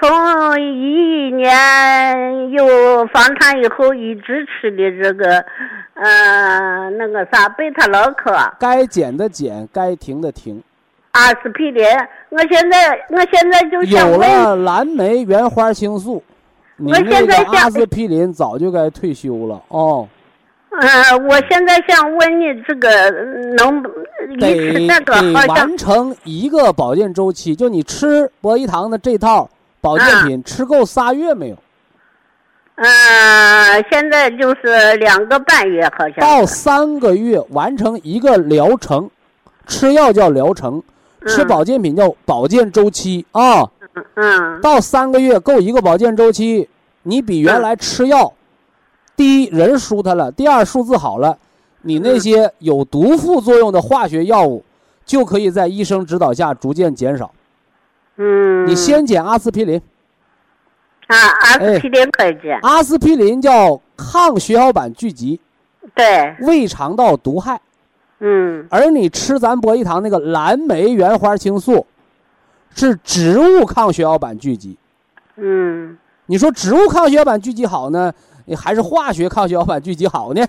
[0.00, 5.44] 从一一年有房产以后，一直吃的这个，
[5.94, 10.62] 呃，那个啥贝塔乐克、该减的减，该停的停。
[11.10, 11.84] 阿司匹林。
[12.28, 16.22] 我现在，我现在就想了蓝莓原花青素，
[16.82, 20.08] 你我那现在阿司匹林早就该退休了哦。
[20.80, 23.10] 呃，我现在想问你，这个
[23.56, 23.78] 能
[24.30, 29.48] 一吃得那个得好像完成一个保健周期，就你吃博一堂的这套
[29.82, 31.56] 保健啊品，吃够仨月没有？
[32.76, 39.10] 呃，现在就是两个半月，好像到三个月完成一个疗程，
[39.66, 40.82] 吃药叫疗程，
[41.26, 43.68] 吃嗯保健品叫保健周期啊。
[44.14, 44.60] 嗯。
[44.60, 46.68] 到三个月够一个保健周期，
[47.02, 48.32] 你比原来吃药，
[49.16, 51.38] 第一人舒坦了，第二数字好了，
[51.82, 54.64] 你那些有毒副作用的化学药物，
[55.04, 57.32] 就可以在医生指导下逐渐减少。
[58.16, 59.80] 嗯，你先减阿司匹林，
[61.06, 65.40] 啊，阿司匹林可以减，阿司匹林叫抗血小板聚集，
[65.94, 67.60] 对，胃肠道毒害。
[68.20, 68.66] 嗯。
[68.70, 71.86] 而你吃咱博一堂那个蓝莓原花青素，
[72.74, 74.76] 是植物抗血小板聚集。
[75.36, 75.96] 嗯
[76.26, 78.12] 你说植物抗血小板聚集好呢，
[78.46, 80.44] 你还是化学抗血小板聚集好呢？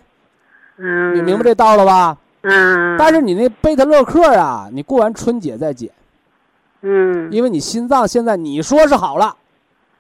[0.78, 2.18] 嗯，你明白这道了吧？
[2.42, 5.90] 嗯，但是你那贝特乐克啊，你过完春节再减，
[6.82, 9.36] 嗯因为你心脏现在你说是好了，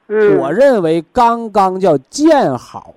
[0.07, 2.93] 嗯，我认为刚刚叫见好，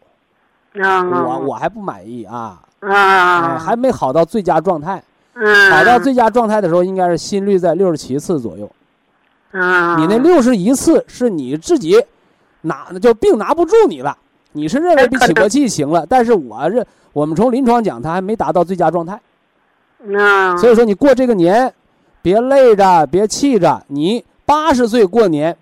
[0.82, 5.02] 啊，我我还不满意啊，哎啊，还没好到最佳状态。
[5.34, 8.70] 嗯，好到最佳状态的时候，应该是心率在六十七次左右。
[9.58, 11.96] 啊，你那六十一次是你自己
[12.62, 14.16] 拿就病拿不住你了，
[14.52, 19.18] 你是认为比起搏器行了，但是我认我们从临床讲，它还没达到最佳状态。
[19.98, 21.72] 那，所以说，你过这个年，
[22.20, 23.82] 别累着，别气着。
[23.88, 25.56] 你八十岁过年，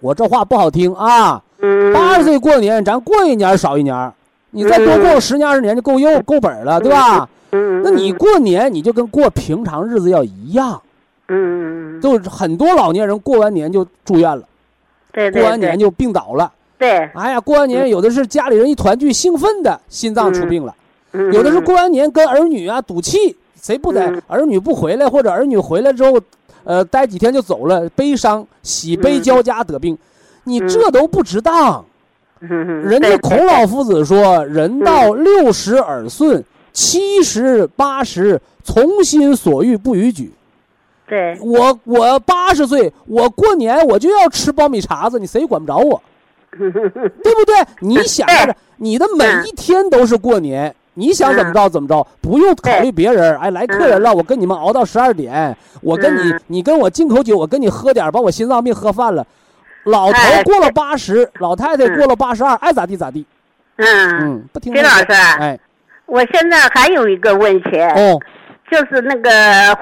[0.00, 1.42] 我这话不好听啊。
[1.60, 4.12] 嗯，八十岁过年，咱过一年少一年，
[4.50, 7.28] 你再多过十年二十年就够用够本了，对吧？
[7.50, 10.80] 嗯，那你过年你就跟过平常日子要一样。
[11.28, 14.42] 嗯，就很多老年人过完年就住院了，
[15.12, 16.50] 对过完年就病倒了。
[16.78, 20.74] 对，哎呀，过完年有的是家里人一团聚兴奋的心脏出病了，
[21.12, 24.06] 嗯有的是过完年跟儿女啊赌气，谁不在？
[24.06, 24.22] 嗯。
[24.26, 26.20] 儿女不回来，或者儿女回来之后，
[26.64, 29.98] 呃，待几天就走了，悲伤喜悲嗯交加得病，
[30.44, 31.84] 你这都不值当。
[32.40, 32.48] 嗯，
[32.82, 40.32] 人家孔老夫子说：“人到六十耳顺，七十八十，从心所欲不逾矩。”
[41.08, 46.00] 对，我我八十岁，我过年我就要吃苞米碴子，你谁管不着我，
[46.52, 47.54] 对不对？
[47.80, 53.36] 你想着你的每一天都是过年，你想怎么着怎么着，不用考虑别人。
[53.38, 59.26] 哎，来客人了，我跟你们熬到十二点，我跟你嗯你跟我进口酒，我跟你喝点，把我心脏病喝犯了。
[59.84, 63.24] 老头哎过了八十，老太太过了八十二，爱咋地咋地。
[63.76, 63.86] 嗯，
[64.20, 64.98] 嗯，不听徐老话。
[64.98, 65.58] 师，啊哎，
[66.04, 68.20] 我现在还有一个问题，哦，
[68.70, 69.30] 就是那个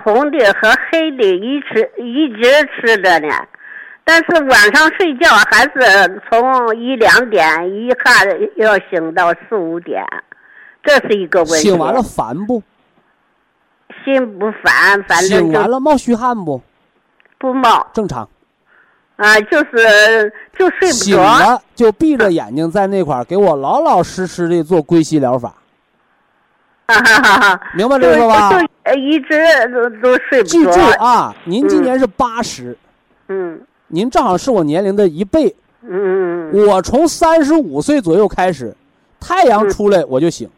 [0.03, 2.43] 红的和黑的一直一直
[2.75, 3.29] 吃着呢，
[4.05, 8.25] 但是晚上睡觉还是从一两点一下
[8.57, 10.05] 要醒到四五点，
[10.85, 11.69] 这是一个问题。
[11.69, 12.63] 醒完了烦不？
[14.05, 16.63] 心不烦，反正醒完了冒虚汗不？
[17.39, 18.29] 不冒正常。
[19.17, 21.23] 啊，就是就睡不着醒着。
[21.23, 25.55] 了就闭着眼睛在那块儿给我老老实实的做归息疗法！
[27.75, 28.51] 明白就这个吧？
[28.51, 30.65] 就呃一直都都睡不记。
[30.65, 32.77] 住啊，您今年是八十、
[33.29, 35.55] 嗯您正好是我年龄的一倍。
[35.89, 38.75] 嗯我从三十五岁左右开始，
[39.21, 40.49] 太阳出来我就醒，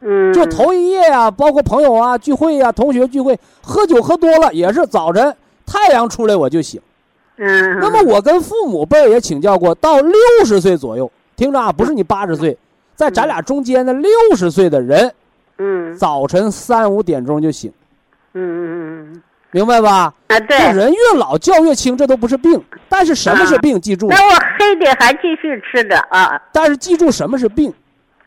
[0.00, 5.34] 嗯，就头一夜啊，包括朋友啊聚会呀、同学聚会，喝酒喝多了也是早晨
[5.66, 6.80] 太阳出来我就醒。
[7.38, 7.78] 嗯。
[7.80, 10.14] 那么我跟父母辈也请教过，到六
[10.44, 12.56] 十岁左右，听着啊，不是你八十岁，
[12.94, 15.12] 在咱俩中间的六十岁的人，
[15.62, 17.70] 嗯早晨三五点钟就醒，
[18.32, 20.14] 嗯嗯嗯嗯明白吧？
[20.28, 20.72] 啊对这对。
[20.72, 22.62] 人越老觉越轻，这都不是病。
[22.88, 23.80] 但是什么是病？
[23.80, 27.72] 记住，那我黑的还继续吃着啊但是记住什么是病？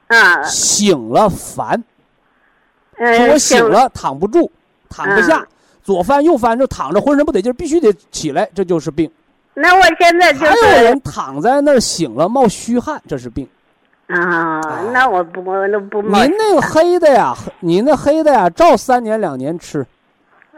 [0.08, 1.82] 啊醒了烦，
[2.98, 4.52] 嗯我醒了躺不住，
[4.90, 5.48] 躺不下嗯，
[5.82, 9.10] 左翻右翻就躺着，浑身不得劲，必须得起来，这就是病。
[9.56, 13.48] 那我现在就还有人躺在那儿醒了冒虚汗，这是病。
[14.08, 14.60] 啊，
[14.92, 19.86] 那我不我都不冒您那个黑的呀，您那黑的呀，照三年两年吃，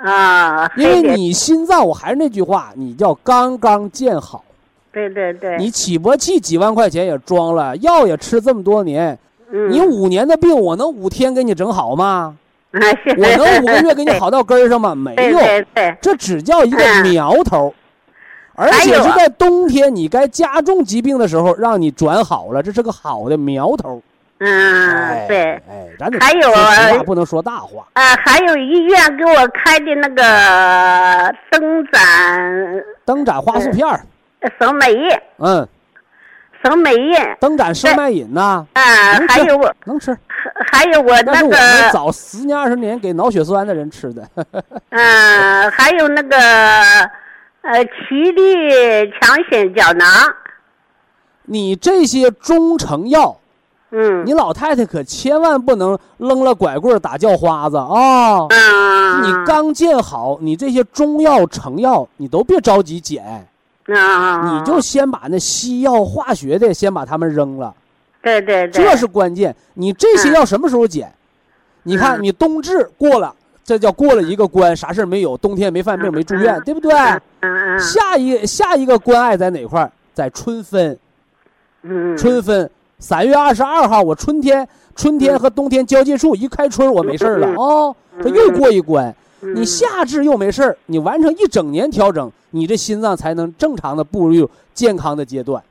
[0.02, 4.44] 啊，因为你心脏，我还是那句话，你叫刚刚建好，
[4.92, 9.18] 对对对，你起搏器几万块钱也装了，药也吃这么多年，
[9.52, 9.72] 嗯。
[9.72, 12.36] 你五年的病，我能五天给你整好吗？
[12.76, 14.94] 我能五个月给你好到根儿上吗？
[14.94, 15.98] 没对有，对对。
[16.02, 17.04] 这只叫一个嗯。
[17.04, 17.74] 苗头，
[18.56, 24.02] 而且是在冬天你该加重疾病的时候让你转好了，这是个好的苗头。
[24.38, 25.38] 嗯哎，对。
[25.70, 27.88] 哎，咱得还有啊，不能说大话。
[27.94, 34.02] 啊，还有医院给我开的那个灯盏灯盏花素片儿，
[34.42, 35.68] 呃生美饮，嗯，
[36.62, 38.82] 生美饮灯盏生脉饮呐，啊
[39.30, 40.16] 还有我能吃，
[40.72, 44.28] 还有我那那是我早十年二十年给脑血栓的人吃的。
[44.90, 46.38] 嗯，还有那个
[47.66, 50.08] 呃奇力强心胶囊，
[51.46, 53.36] 你这些中成药，
[53.90, 58.46] 嗯你老太太可千万不能扔了拐棍打叫花子啊！
[58.50, 63.48] 嗯，你刚建好，你这些中药成药，你都别着急捡，
[63.88, 67.74] 啊，你就先把那西药、化学的先把它们扔了，
[68.22, 69.56] 对对对，这是关键。
[69.74, 71.12] 你这些药什么时候减？
[71.82, 73.34] 你看，嗯你冬至过了，
[73.66, 76.94] 这叫过了一个关，啥事儿没有，冬天没犯病，没住院，对不对？
[77.80, 79.92] 下一下一个关爱在哪块儿？
[80.14, 80.98] 在春分，
[81.82, 89.08] 嗯，春分三月二十二号，我春天春天和冬天交界处一开春，我没事儿了嗯哦，这又过一关。
[89.08, 89.16] 嗯
[89.54, 95.62] 你夏至又没事儿，你完成一整年调整，你这心脏才能正常的步入健康的阶段。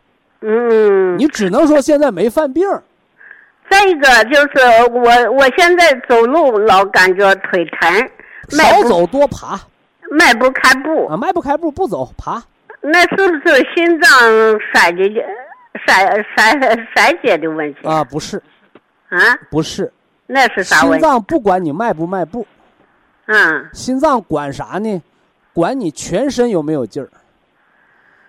[0.43, 2.65] 嗯，你只能说现在没犯病，
[3.75, 8.09] 再一个就是我我现在走路老感觉腿疼，
[8.51, 9.61] 少走多爬
[10.13, 12.41] 迈不开步，啊，迈不开步不走爬。
[12.81, 14.11] 那是不是心脏
[14.73, 15.09] 衰竭
[15.85, 16.07] 衰
[16.37, 16.53] 衰
[16.95, 18.41] 衰竭的问题啊，不是
[19.09, 19.19] 啊？
[19.51, 19.93] 不是，
[20.29, 21.03] 那是啥心问题？
[21.03, 22.47] 脏不管你迈不迈步，
[23.27, 25.03] 嗯心脏管啥呢？
[25.53, 27.09] 管你全身有没有劲儿。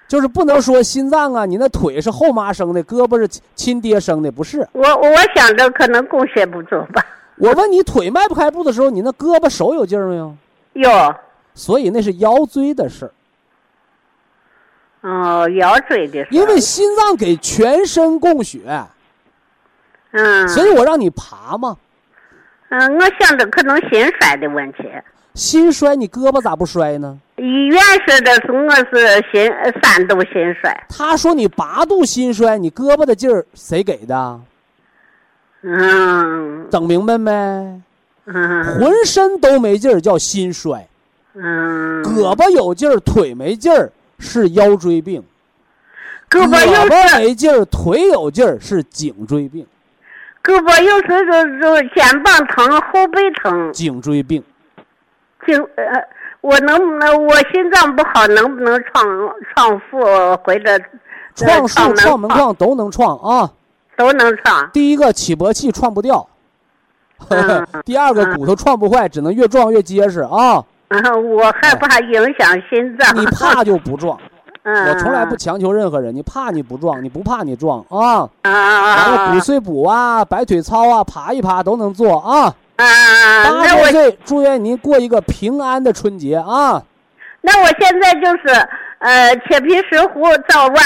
[0.08, 4.68] 就是不能说心脏啊，你那腿是后妈生的，胳膊是亲亲爹生的，不是。
[4.72, 7.04] 我我想着可能供血不足吧。
[7.38, 10.36] 我问你，腿迈不开步的时候，你那胳膊手有劲儿没有？
[10.74, 11.16] 有。
[11.54, 13.12] 所以那是腰椎的事儿。
[15.02, 16.28] 哦，腰椎的事。
[16.32, 18.62] 因为心脏给全身供血。
[20.12, 20.48] 嗯。
[20.48, 21.76] 所以我让你爬嘛。
[22.70, 24.84] 嗯，我想着可能心衰的问题。
[25.36, 27.20] 心衰，你胳膊咋不摔呢？
[27.36, 27.78] 医院
[28.08, 29.52] 说的是我是心
[29.84, 30.74] 三度心衰。
[30.88, 34.40] 他说你八度心衰，你胳膊的劲儿谁给的？
[35.62, 36.68] 嗯。
[36.72, 37.32] 整明白没？
[38.28, 38.80] 嗯。
[38.80, 40.88] 浑身都没劲儿叫心衰。
[41.34, 42.02] 嗯。
[42.02, 45.22] 胳膊有劲儿，腿没劲儿是腰椎病。
[46.30, 49.68] 胳膊胳膊没劲儿，腿有劲儿是颈椎病。
[50.42, 53.74] 胳膊有时候就就肩膀疼，后背疼。
[53.74, 54.42] 颈椎病。
[55.46, 56.04] 颈呃，
[56.42, 59.06] 我能不能我心脏不好，能不能创
[59.54, 60.00] 创腹
[60.44, 60.80] 或者
[61.36, 63.50] 创树、创门框都能创啊？
[63.98, 64.70] 都能创。
[64.72, 66.28] 第一个起搏器创不掉，
[67.86, 70.64] 第二个骨头创不坏，只能越撞越结实啊。
[70.90, 73.16] 嗯，我害怕影响心脏。
[73.18, 74.20] 你怕就不撞。
[74.64, 74.90] 嗯。
[74.90, 78.30] 我从来不强求任何人，你怕你不撞，你不怕你撞啊。
[78.44, 82.54] 啊啊完了，骨碎补啊，摆腿操啊，爬一爬都能做啊。
[82.78, 86.84] 啊，八十岁，祝愿您过一个平安的春节啊！
[87.42, 88.68] 那我现在就是
[89.00, 90.78] 呃，铁皮石斛早晚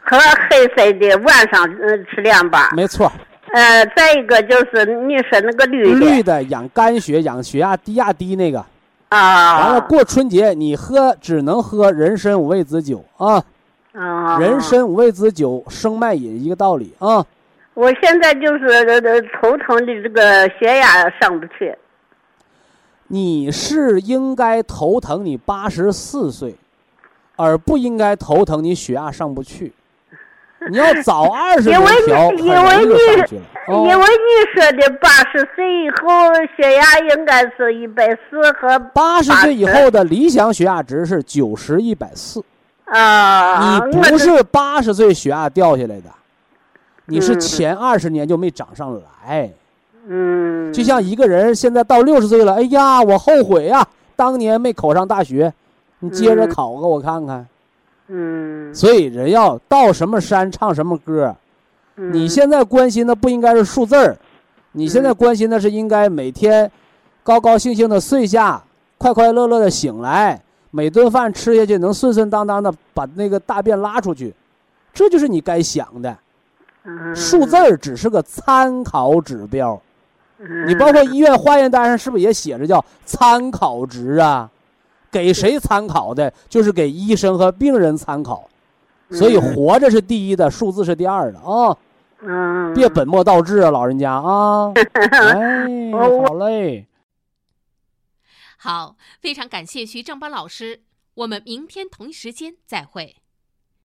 [0.00, 0.18] 和
[0.48, 2.70] 黑色的晚上嗯吃两把。
[2.72, 3.12] 没错。
[3.52, 6.00] 呃，再一个就是你说那个绿的。
[6.00, 8.64] 绿的养肝血、养血压低压低那个。
[9.10, 9.60] 啊。
[9.60, 13.42] 完了，过春节你喝只能喝人参五味子酒啊。
[13.92, 14.38] 啊。
[14.38, 17.24] 人参五味子酒生脉饮一个道理啊。
[17.78, 21.72] 我现在就是头疼的这个血压上不去。
[23.06, 26.56] 你是应该头疼你八十四岁，
[27.36, 29.72] 而不应该头疼你血压上不去。
[30.68, 32.92] 你要早二十多条，因为你
[33.88, 42.42] 因为你说的八十岁以后血压应该是一百四和八十岁以后的理想血压值是九十一百四。
[42.86, 43.86] 啊。
[43.86, 46.10] 你不是八十岁血压掉下来的。
[47.10, 48.94] 你是前二十年就没涨上
[49.24, 49.50] 来，
[50.06, 55.50] 嗯，就像一个人现在到六十岁了，哎呀，我后悔呀，当年没考上大学，
[56.00, 57.48] 你接着考个我看看，
[58.08, 61.34] 嗯，所以人要到什么山唱什么歌，
[61.96, 64.14] 你现在关心的不应该是数字儿，
[64.72, 66.70] 你现在关心的是应该每天
[67.22, 68.62] 高高兴兴的睡下，
[68.98, 70.38] 快快乐乐的醒来，
[70.70, 74.34] 每顿饭吃下去能顺顺当当的把那个大便拉出去，
[74.92, 76.14] 这就是你该想的。
[77.14, 79.80] 数字儿只是个参考指标，
[80.66, 84.50] 你包括医院化验单上是不是也写着叫参考值啊？
[85.10, 86.32] 给谁参考的？
[86.48, 88.48] 就是给医生和病人参考，
[89.10, 91.76] 所以活着是第一的，数字是第二的啊。
[92.20, 94.72] 嗯，别本末倒置啊，老人家啊。
[94.92, 96.86] 哎，好嘞。
[98.58, 100.82] 好，非常感谢徐正邦老师，
[101.14, 103.16] 我们明天同一时间再会。